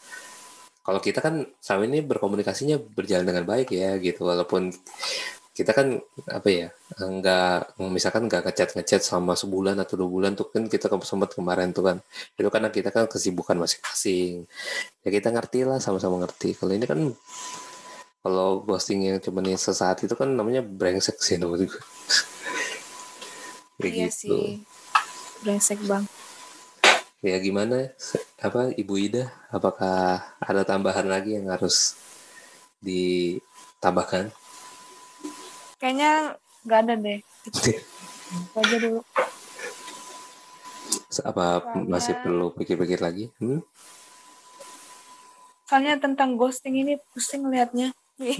kalau 0.81 1.01
kita 1.01 1.21
kan 1.21 1.45
sama 1.61 1.85
ini 1.85 2.01
berkomunikasinya 2.01 2.81
berjalan 2.97 3.29
dengan 3.29 3.45
baik 3.45 3.71
ya 3.77 4.01
gitu. 4.01 4.25
Walaupun 4.25 4.73
kita 5.51 5.77
kan 5.77 6.01
apa 6.31 6.49
ya 6.49 6.69
nggak 6.97 7.77
misalkan 7.93 8.31
nggak 8.31 8.49
ngechat 8.49 8.73
ngechat 8.81 9.03
selama 9.05 9.37
sebulan 9.37 9.77
atau 9.77 10.01
dua 10.01 10.09
bulan 10.09 10.33
tuh 10.33 10.49
kan 10.49 10.64
kita 10.73 10.88
sempat 11.05 11.37
kemarin 11.37 11.77
tuh 11.77 11.85
kan. 11.85 11.97
Itu 12.35 12.49
karena 12.49 12.73
kita 12.73 12.88
kan 12.88 13.05
kesibukan 13.12 13.61
masing-masing. 13.61 14.49
Ya 15.05 15.09
kita 15.12 15.29
ngerti 15.29 15.69
lah 15.69 15.79
sama-sama 15.83 16.25
ngerti. 16.25 16.57
Kalau 16.57 16.73
ini 16.73 16.87
kan 16.88 17.12
kalau 18.21 18.64
ghosting 18.64 19.05
yang 19.05 19.21
cuma 19.21 19.40
sesaat 19.57 20.05
itu 20.05 20.12
kan 20.12 20.29
namanya 20.33 20.61
brengsek 20.61 21.16
sih 21.25 21.40
menurut 21.40 21.64
gue 23.81 23.88
iya 23.88 24.12
gitu. 24.12 24.29
sih. 24.29 24.61
Brengsek 25.40 25.81
bang 25.88 26.05
ya 27.20 27.37
gimana? 27.40 27.92
Apa 28.40 28.72
Ibu 28.72 28.94
Ida 28.96 29.28
apakah 29.52 30.24
ada 30.40 30.62
tambahan 30.64 31.04
lagi 31.04 31.37
yang 31.37 31.52
harus 31.52 31.96
ditambahkan? 32.80 34.33
Kayaknya 35.76 36.37
nggak 36.64 36.80
ada 36.85 36.94
deh. 36.96 37.18
Aja 38.59 38.76
dulu. 38.80 39.00
Apa 41.20 41.44
Soalnya- 41.61 41.88
masih 41.88 42.14
perlu 42.24 42.46
pikir-pikir 42.56 43.00
lagi? 43.00 43.28
Hmm? 43.40 43.61
soalnya 45.70 46.02
tentang 46.02 46.35
ghosting 46.35 46.83
ini 46.83 46.98
pusing 47.14 47.46
liatnya. 47.46 47.94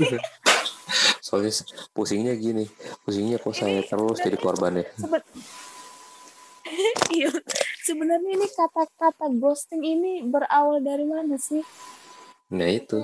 Soalnya 1.23 1.55
pusingnya 1.95 2.35
gini. 2.35 2.67
Pusingnya 3.07 3.39
kok 3.39 3.55
saya 3.55 3.87
terus 3.87 4.19
jadi 4.19 4.35
korbannya 4.35 4.83
Seben- 4.99 5.23
iya 7.15 7.31
sebenarnya 7.85 8.31
ini 8.37 8.47
kata-kata 8.49 9.27
ghosting 9.37 9.83
ini 9.83 10.13
berawal 10.25 10.81
dari 10.85 11.05
mana 11.09 11.37
sih? 11.41 11.65
Nah 12.53 12.69
itu. 12.69 13.01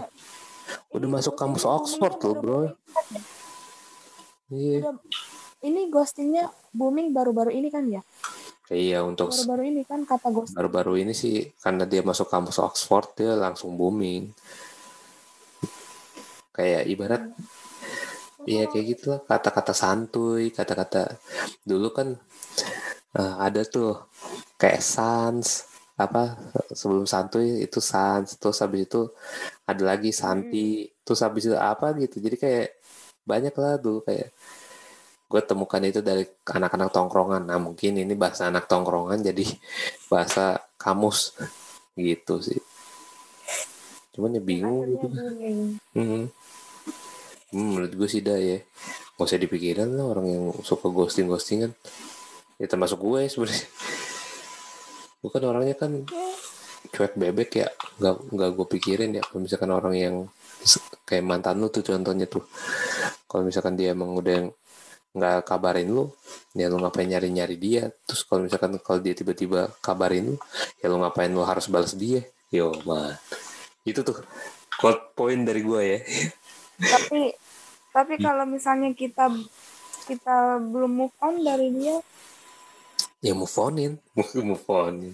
Udah 0.90 1.08
masuk 1.08 1.38
kampus 1.38 1.62
Oxford 1.62 2.18
loh 2.26 2.34
bro. 2.36 2.60
Iya. 4.50 4.94
Ini 5.62 5.90
ghostingnya 5.90 6.50
booming 6.70 7.10
baru-baru 7.10 7.50
ini 7.54 7.68
kan 7.70 7.86
ya? 7.90 8.02
Iya 8.66 9.06
untuk 9.06 9.30
baru-baru 9.30 9.62
ini 9.70 9.82
kan 9.86 10.02
kata 10.02 10.28
ghosting 10.34 10.58
baru-baru 10.58 11.06
ini 11.06 11.14
sih 11.14 11.54
karena 11.62 11.86
dia 11.86 12.02
masuk 12.02 12.26
kampus 12.26 12.58
Oxford 12.58 13.14
dia 13.18 13.32
langsung 13.38 13.78
booming. 13.78 14.30
Kayak 16.54 16.82
ibarat 16.90 17.22
Iya 18.46 18.70
kayak 18.70 18.86
gitulah 18.94 19.20
kata-kata 19.26 19.74
santuy, 19.74 20.54
kata-kata 20.54 21.18
dulu 21.66 21.90
kan 21.90 22.14
eh, 23.16 23.34
ada 23.40 23.62
tuh 23.64 24.04
kayak 24.60 24.84
sans 24.84 25.66
apa 25.96 26.36
sebelum 26.76 27.08
santuy 27.08 27.64
itu 27.64 27.80
sans 27.80 28.36
terus 28.36 28.60
habis 28.60 28.84
itu 28.84 29.08
ada 29.64 29.82
lagi 29.96 30.12
santi 30.12 30.84
terus 31.00 31.24
habis 31.24 31.48
itu 31.48 31.56
apa 31.56 31.96
gitu. 31.96 32.20
Jadi 32.20 32.36
kayak 32.36 32.68
banyak 33.24 33.54
lah 33.56 33.80
dulu 33.80 34.04
kayak 34.04 34.28
gue 35.26 35.42
temukan 35.42 35.82
itu 35.82 36.00
dari 36.04 36.28
anak-anak 36.46 36.92
tongkrongan. 36.92 37.42
Nah 37.48 37.58
mungkin 37.58 37.96
ini 37.98 38.14
bahasa 38.14 38.52
anak 38.52 38.68
tongkrongan 38.68 39.24
jadi 39.24 39.44
bahasa 40.12 40.60
kamus 40.76 41.34
gitu 41.96 42.44
sih. 42.44 42.60
Cuman 44.12 44.36
ya 44.36 44.42
bingung 44.44 44.84
gitu. 44.84 45.06
Hmm. 45.96 46.28
Hmm, 47.56 47.68
menurut 47.72 47.92
gue 47.96 48.08
sih 48.08 48.20
dah 48.20 48.36
ya. 48.36 48.60
Gak 49.16 49.32
usah 49.32 49.40
dipikirin 49.40 49.96
lah 49.96 50.12
orang 50.12 50.26
yang 50.28 50.44
suka 50.60 50.92
ghosting-ghostingan 50.92 51.72
Ya 52.56 52.66
termasuk 52.68 53.00
gue 53.00 53.28
sebenarnya. 53.28 53.66
Bukan 55.20 55.42
orangnya 55.44 55.76
kan 55.76 55.92
cuek 56.92 57.14
bebek 57.18 57.50
ya. 57.60 57.68
Gak, 58.00 58.14
nggak 58.32 58.50
gue 58.56 58.66
pikirin 58.78 59.10
ya. 59.16 59.22
Kalau 59.24 59.40
misalkan 59.44 59.70
orang 59.72 59.94
yang 59.96 60.14
kayak 61.04 61.24
mantan 61.24 61.60
lu 61.60 61.68
tuh 61.68 61.84
contohnya 61.84 62.24
tuh. 62.24 62.44
Kalau 63.28 63.42
misalkan 63.44 63.76
dia 63.76 63.92
emang 63.92 64.16
udah 64.16 64.48
nggak 65.16 65.48
kabarin 65.48 65.88
lu 65.88 66.12
ya 66.52 66.68
lu 66.68 66.76
ngapain 66.80 67.08
nyari-nyari 67.08 67.56
dia? 67.56 67.88
Terus 68.04 68.24
kalau 68.24 68.44
misalkan 68.44 68.76
kalau 68.80 69.00
dia 69.00 69.16
tiba-tiba 69.16 69.72
kabarin 69.80 70.32
lu 70.32 70.36
ya 70.80 70.92
lu 70.92 71.00
ngapain 71.00 71.32
lu 71.32 71.44
harus 71.44 71.68
balas 71.68 71.96
dia? 71.96 72.24
Yo 72.48 72.72
man. 72.84 73.16
Itu 73.84 74.00
tuh 74.00 74.20
quote 74.80 75.16
point 75.16 75.44
dari 75.44 75.60
gue 75.64 75.80
ya. 75.82 75.98
Tapi 76.80 77.32
tapi 77.96 78.14
kalau 78.20 78.44
misalnya 78.44 78.92
kita 78.92 79.32
kita 80.06 80.60
belum 80.60 80.92
move 80.92 81.16
on 81.24 81.40
dari 81.40 81.72
dia 81.72 81.96
ya 83.20 83.32
move 83.32 83.56
onin. 83.56 83.92
Move 84.48 84.66
onin. 84.68 85.12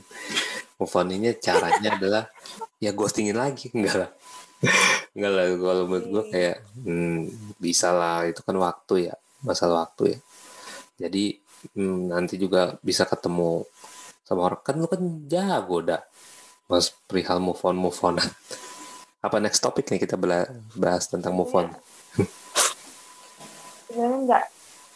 Move 0.78 0.94
oninnya 0.98 1.32
caranya 1.38 1.94
adalah 1.94 2.24
ya 2.82 2.90
ghostingin 2.94 3.38
lagi. 3.38 3.70
Enggak 3.74 3.96
lah. 3.96 4.10
Enggak 5.14 5.32
lah 5.32 5.44
kalau 5.58 5.84
menurut 5.86 6.06
gue 6.10 6.24
kayak 6.34 6.56
hmm, 6.82 7.18
bisa 7.58 7.94
lah. 7.94 8.26
Itu 8.26 8.42
kan 8.42 8.56
waktu 8.58 9.12
ya. 9.12 9.14
Masalah 9.42 9.86
waktu 9.86 10.16
ya. 10.16 10.18
Jadi 11.06 11.38
hmm, 11.74 12.10
nanti 12.10 12.34
juga 12.38 12.76
bisa 12.82 13.06
ketemu 13.06 13.66
sama 14.26 14.50
orang. 14.50 14.60
Kan 14.62 14.74
lu 14.82 14.88
kan 14.90 15.02
jago 15.30 15.78
dah 15.82 16.02
mas 16.70 16.94
perihal 17.04 17.36
move 17.36 17.60
on 17.68 17.76
move 17.76 18.00
on 18.00 18.16
apa 19.22 19.36
next 19.38 19.60
topic 19.60 19.84
nih 19.92 20.02
kita 20.02 20.16
bahas 20.74 21.06
tentang 21.06 21.36
move 21.36 21.52
on? 21.54 21.70
Sebenarnya 23.86 24.18
nggak 24.26 24.44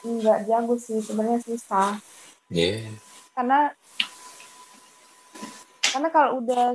nggak 0.03 0.38
jago 0.51 0.75
sih. 0.83 0.99
Sebenarnya 0.99 1.38
susah 1.47 2.01
yeah 2.51 2.87
karena 3.37 3.69
karena 5.93 6.09
kalau 6.09 6.41
udah 6.41 6.73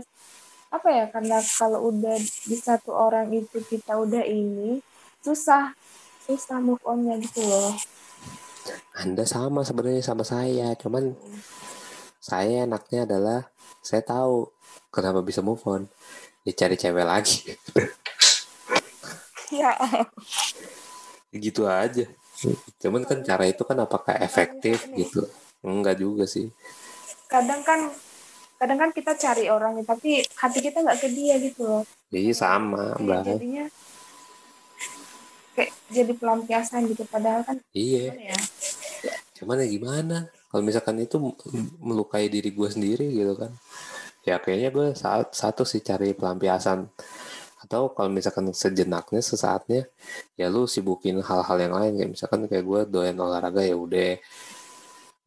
apa 0.69 0.87
ya 0.93 1.05
karena 1.09 1.37
kalau 1.57 1.89
udah 1.89 2.15
di 2.21 2.53
satu 2.53 2.93
orang 2.93 3.33
itu 3.33 3.57
kita 3.65 3.97
udah 3.97 4.21
ini 4.21 4.77
susah 5.25 5.73
susah 6.29 6.61
move 6.61 6.81
onnya 6.85 7.17
gitu 7.17 7.41
loh 7.41 7.73
Anda 8.93 9.25
sama 9.25 9.65
sebenarnya 9.65 10.05
sama 10.05 10.21
saya, 10.21 10.77
cuman 10.77 11.17
saya 12.21 12.69
enaknya 12.69 13.09
adalah 13.09 13.49
saya 13.81 14.05
tahu 14.05 14.53
kenapa 14.93 15.25
bisa 15.25 15.41
move 15.41 15.65
on. 15.65 15.89
Ya 16.45 16.53
cari 16.53 16.77
cewek 16.77 17.01
lagi. 17.01 17.57
ya 19.57 19.73
gitu 21.33 21.65
aja. 21.65 22.05
Cuman 22.77 23.01
kan 23.09 23.25
cara 23.25 23.49
itu 23.49 23.65
kan 23.65 23.81
apakah 23.81 24.13
efektif 24.21 24.85
gitu? 24.93 25.25
Enggak 25.61 25.97
juga 25.97 26.25
sih. 26.25 26.49
kadang 27.25 27.63
kan 27.63 27.79
kadang 28.57 28.77
kan 28.77 28.89
kita 28.91 29.15
cari 29.15 29.47
orang 29.47 29.79
tapi 29.81 30.19
hati 30.35 30.59
kita 30.59 30.81
nggak 30.81 30.99
ke 30.99 31.07
dia 31.09 31.39
gitu 31.39 31.63
loh 31.63 31.83
Iya 32.11 32.33
sama, 32.35 32.93
Bang. 32.99 33.23
jadinya 33.23 33.65
kayak 35.51 35.71
jadi 35.87 36.11
pelampiasan 36.13 36.87
gitu 36.87 37.03
padahal 37.05 37.43
kan 37.43 37.57
Iya, 37.71 38.11
ya 38.33 38.37
cuman 39.35 39.57
ya 39.57 39.67
gimana? 39.67 40.17
Kalau 40.47 40.61
misalkan 40.61 40.99
itu 40.99 41.17
melukai 41.79 42.27
diri 42.27 42.51
gue 42.51 42.67
sendiri 42.67 43.07
gitu 43.09 43.33
kan. 43.33 43.49
Ya 44.21 44.37
kayaknya 44.37 44.69
gue 44.69 44.87
saat 44.93 45.33
satu 45.33 45.63
sih 45.63 45.81
cari 45.81 46.13
pelampiasan 46.13 46.85
atau 47.57 47.89
kalau 47.89 48.11
misalkan 48.11 48.51
sejenaknya 48.51 49.17
sesaatnya 49.17 49.87
ya 50.35 50.45
lu 50.45 50.67
sibukin 50.67 51.23
hal-hal 51.23 51.57
yang 51.57 51.73
lain 51.73 51.93
kayak 51.95 52.11
misalkan 52.11 52.45
kayak 52.45 52.61
gue 52.61 52.79
doyan 52.85 53.15
olahraga 53.15 53.63
ya 53.63 53.73
udah 53.73 54.19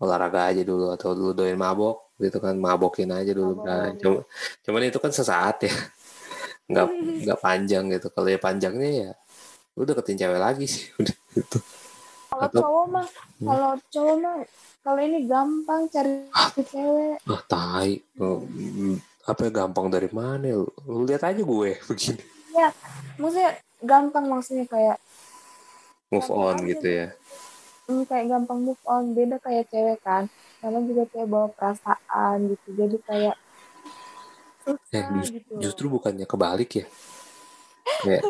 olahraga 0.00 0.50
aja 0.50 0.62
dulu 0.62 0.90
atau 0.90 1.14
lu 1.14 1.30
doyan 1.32 1.56
mabok 1.56 2.14
gitu 2.18 2.38
kan 2.38 2.54
mabokin 2.54 3.10
aja 3.10 3.30
dulu 3.34 3.58
Mabok. 3.58 3.66
kan. 3.66 3.90
Cuma 3.98 4.18
cuman 4.62 4.80
itu 4.86 4.98
kan 5.02 5.12
sesaat 5.12 5.56
ya. 5.66 5.74
Nggak 6.70 6.86
nggak 7.26 7.38
panjang 7.42 7.84
gitu. 7.92 8.06
Kalau 8.08 8.28
ya 8.30 8.38
panjangnya 8.40 8.90
ya 8.90 9.10
lu 9.74 9.82
deketin 9.82 10.16
cewek 10.16 10.38
lagi 10.38 10.64
sih 10.64 10.86
udah 11.02 11.16
gitu. 11.34 11.58
Kalau 12.30 12.48
cowok 12.50 12.86
mah 12.90 13.08
Hmm. 13.34 13.50
kalau 13.50 13.70
cowok 13.90 14.16
mah 14.22 14.34
kalau 14.80 15.00
ini 15.02 15.18
gampang 15.26 15.82
cari 15.90 16.30
cewek. 16.62 17.18
Ah 17.26 17.42
tai. 17.44 17.98
Oh, 18.16 18.46
mm, 18.46 18.94
apa 19.26 19.40
ya 19.48 19.50
gampang 19.50 19.90
dari 19.90 20.06
mana 20.12 20.54
lu, 20.54 20.68
lu 20.86 21.02
lihat 21.02 21.26
aja 21.26 21.42
gue 21.42 21.70
begini. 21.90 22.22
Maksudnya 23.18 23.50
gampang 23.82 24.24
maksudnya 24.30 24.64
kayak 24.64 24.96
move 26.08 26.30
on 26.30 26.56
gitu 26.62 26.86
ya 26.86 27.06
hmm, 27.86 28.02
kayak 28.08 28.26
gampang 28.30 28.60
move 28.62 28.82
on. 28.84 29.12
Beda 29.12 29.36
kayak 29.40 29.68
cewek 29.70 30.00
kan. 30.00 30.26
Karena 30.60 30.80
juga 30.84 31.04
kayak 31.12 31.28
bawa 31.28 31.48
perasaan 31.52 32.36
gitu. 32.48 32.68
Jadi 32.72 32.96
kayak 33.04 33.36
susah 34.64 34.80
Eh, 34.96 35.04
jus- 35.20 35.32
gitu. 35.36 35.52
justru 35.60 35.86
bukannya 35.92 36.24
kebalik 36.24 36.70
ya? 36.80 36.86
Kayak 38.00 38.24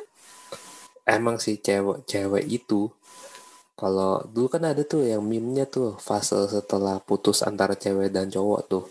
emang 1.06 1.36
sih 1.38 1.60
cewek 1.60 2.08
cewek 2.08 2.44
itu 2.48 2.90
kalau 3.74 4.22
dulu 4.30 4.46
kan 4.46 4.62
ada 4.70 4.86
tuh 4.86 5.02
yang 5.02 5.22
meme-nya 5.22 5.66
tuh 5.66 5.98
fase 5.98 6.38
setelah 6.46 7.02
putus 7.02 7.42
antara 7.42 7.74
cewek 7.74 8.14
dan 8.14 8.30
cowok 8.30 8.60
tuh 8.70 8.84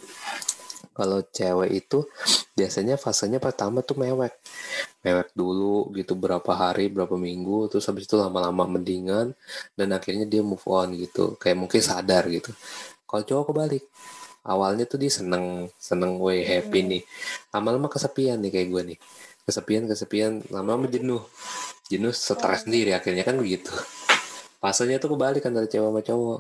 kalau 0.94 1.26
cewek 1.26 1.84
itu 1.84 2.06
biasanya 2.54 2.96
fasenya 3.02 3.42
pertama 3.42 3.82
tuh 3.82 3.98
mewek. 3.98 4.34
Mewek 5.02 5.34
dulu 5.34 5.90
gitu 5.98 6.14
berapa 6.14 6.48
hari 6.54 6.88
berapa 6.88 7.18
minggu 7.18 7.68
terus 7.74 7.90
habis 7.90 8.06
itu 8.06 8.16
lama-lama 8.16 8.78
mendingan 8.78 9.34
dan 9.74 9.88
akhirnya 9.92 10.30
dia 10.30 10.46
move 10.46 10.64
on 10.70 10.94
gitu. 10.94 11.34
Kayak 11.42 11.58
mungkin 11.66 11.82
sadar 11.82 12.30
gitu. 12.30 12.54
Kalau 13.10 13.24
cowok 13.26 13.46
kebalik 13.52 13.84
awalnya 14.44 14.84
tuh 14.84 15.00
dia 15.00 15.12
seneng 15.12 15.68
seneng 15.82 16.22
way 16.22 16.46
happy 16.46 16.80
nih. 16.86 17.04
Lama-lama 17.50 17.90
kesepian 17.90 18.40
nih 18.40 18.52
kayak 18.54 18.68
gue 18.70 18.82
nih. 18.94 18.98
Kesepian 19.44 19.84
kesepian 19.90 20.32
lama-lama 20.54 20.88
jenuh. 20.88 21.26
Jenuh 21.90 22.14
stres 22.16 22.64
sendiri 22.64 22.94
akhirnya 22.96 23.26
kan 23.26 23.36
begitu. 23.36 23.74
Fasenya 24.64 25.02
tuh 25.02 25.18
kebalik 25.18 25.44
kan 25.44 25.52
dari 25.52 25.68
cewek 25.68 25.90
sama 25.90 26.02
cowok. 26.06 26.40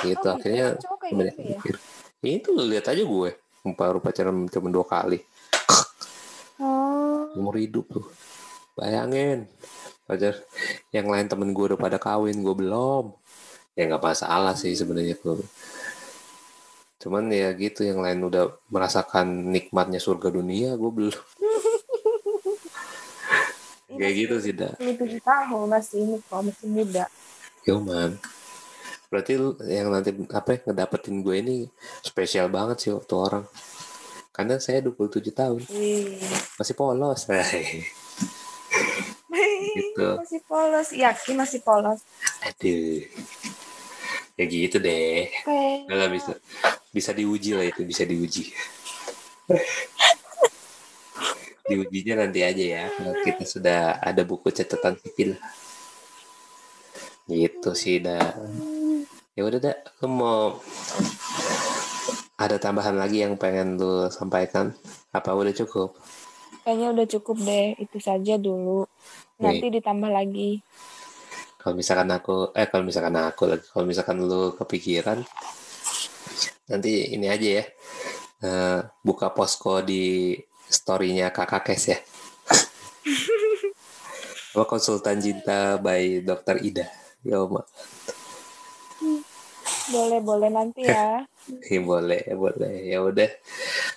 Gitu 0.00 0.24
Oh, 0.24 0.32
akhirnya 0.32 0.66
cowok 0.80 0.98
kayak 1.02 1.12
gitu 1.12 1.42
ya? 1.42 1.78
Ya 2.20 2.32
itu 2.36 2.50
lihat 2.52 2.84
aja 2.88 3.00
gue 3.00 3.30
baru 3.64 3.98
pacaran 4.00 4.48
cuma 4.48 4.68
dua 4.72 4.86
kali. 4.86 5.20
Oh, 6.60 7.32
umur 7.40 7.56
hidup 7.56 7.88
tuh. 7.88 8.06
Bayangin 8.76 9.48
pacar 10.04 10.36
yang 10.90 11.06
lain 11.06 11.30
temen 11.30 11.54
gue 11.54 11.64
udah 11.72 11.78
pada 11.80 11.96
kawin 11.96 12.40
gue 12.42 12.54
belum. 12.56 13.14
Ya 13.78 13.86
nggak 13.88 14.02
masalah 14.02 14.52
sih 14.58 14.74
sebenarnya 14.76 15.16
gue 15.20 15.40
cuman 17.00 17.32
ya 17.32 17.48
gitu 17.56 17.80
yang 17.80 18.04
lain 18.04 18.20
udah 18.28 18.60
merasakan 18.68 19.48
nikmatnya 19.48 19.96
surga 19.96 20.28
dunia 20.28 20.76
gue 20.76 20.92
belum. 20.92 21.16
Kayak 24.00 24.14
gitu 24.16 24.34
sih 24.40 24.52
dah 24.52 24.72
27 24.76 25.20
tahun 25.20 25.66
masih 25.68 25.98
ini 26.04 26.16
kok 26.24 26.40
masih 26.44 26.68
muda. 26.68 27.04
yo 27.68 27.80
man 27.80 28.20
berarti 29.10 29.34
yang 29.66 29.90
nanti 29.90 30.14
apa 30.30 30.54
ya, 30.54 30.58
ngedapetin 30.70 31.26
gue 31.26 31.36
ini 31.42 31.56
spesial 32.00 32.46
banget 32.46 32.78
sih 32.78 32.90
waktu 32.94 33.14
orang. 33.18 33.44
Karena 34.30 34.62
saya 34.62 34.86
27 34.86 35.34
tahun. 35.34 35.60
Wih. 35.66 36.22
masih 36.56 36.74
polos. 36.78 37.26
Gitu. 39.70 40.08
masih 40.18 40.40
polos, 40.48 40.88
yakin 40.90 41.36
masih 41.38 41.60
polos. 41.62 42.00
aduh. 42.42 43.04
Ya 44.34 44.44
gitu 44.48 44.80
deh. 44.80 45.28
Kayak 45.44 46.10
bisa. 46.10 46.32
Bisa 46.90 47.10
diuji 47.12 47.54
lah 47.54 47.66
itu 47.66 47.84
bisa 47.84 48.08
diuji. 48.08 48.50
Diujinya 51.70 52.26
nanti 52.26 52.42
aja 52.42 52.64
ya. 52.64 52.84
Kalau 52.90 53.14
kita 53.22 53.44
sudah 53.46 53.80
ada 54.02 54.26
buku 54.26 54.50
catatan 54.50 54.98
sipil. 54.98 55.38
Gitu 57.30 57.70
sih 57.78 58.02
dah 58.02 58.34
ya 59.38 59.46
udah 59.46 59.62
dah 59.62 59.76
lu 60.02 60.10
mau 60.10 60.58
ada 62.40 62.56
tambahan 62.56 62.96
lagi 62.96 63.20
yang 63.20 63.36
pengen 63.36 63.76
lu 63.76 64.08
sampaikan? 64.08 64.72
Apa 65.12 65.36
udah 65.36 65.52
cukup? 65.52 65.92
Kayaknya 66.64 66.88
udah 66.96 67.06
cukup 67.06 67.36
deh, 67.44 67.76
itu 67.76 68.00
saja 68.00 68.40
dulu. 68.40 68.88
Nanti 69.36 69.68
ditambah 69.68 70.08
lagi. 70.08 70.64
kalau 71.60 71.76
misalkan 71.76 72.08
aku 72.08 72.56
eh 72.56 72.64
kalau 72.72 72.88
misalkan 72.88 73.12
aku 73.20 73.44
lagi 73.44 73.68
kalau 73.68 73.84
misalkan 73.84 74.16
lu 74.24 74.56
kepikiran 74.56 75.20
nanti 76.72 77.12
ini 77.12 77.28
aja 77.28 77.48
ya. 77.60 77.64
Eh, 78.40 78.80
buka 79.04 79.28
posko 79.36 79.84
di 79.84 80.32
storynya 80.64 81.28
kakak 81.28 81.68
Kes 81.68 81.92
ya. 81.92 81.98
Apa 84.56 84.64
konsultan 84.64 85.20
cinta 85.20 85.76
by 85.76 86.24
dokter 86.24 86.64
Ida. 86.64 86.88
Ya 87.20 87.44
Oma 87.44 87.60
Boleh, 89.90 90.20
boleh 90.22 90.50
nanti 90.54 90.86
ya. 90.86 91.26
Ya, 91.66 91.82
boleh 91.82 92.22
boleh 92.36 92.74
ya 92.86 93.02
udah 93.02 93.26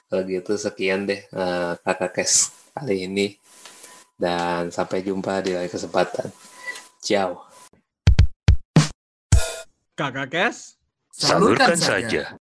kalau 0.10 0.26
gitu 0.26 0.58
sekian 0.58 1.06
deh 1.06 1.22
eh, 1.22 1.72
kakak 1.86 2.18
Kes 2.18 2.50
kali 2.74 3.06
ini 3.06 3.38
dan 4.18 4.74
sampai 4.74 5.06
jumpa 5.06 5.44
di 5.46 5.54
lain 5.54 5.70
kesempatan 5.70 6.34
ciao 6.98 7.46
Kakak 9.94 10.34
Kes? 10.34 10.82
Salurkan 11.14 11.78
saja. 11.78 12.34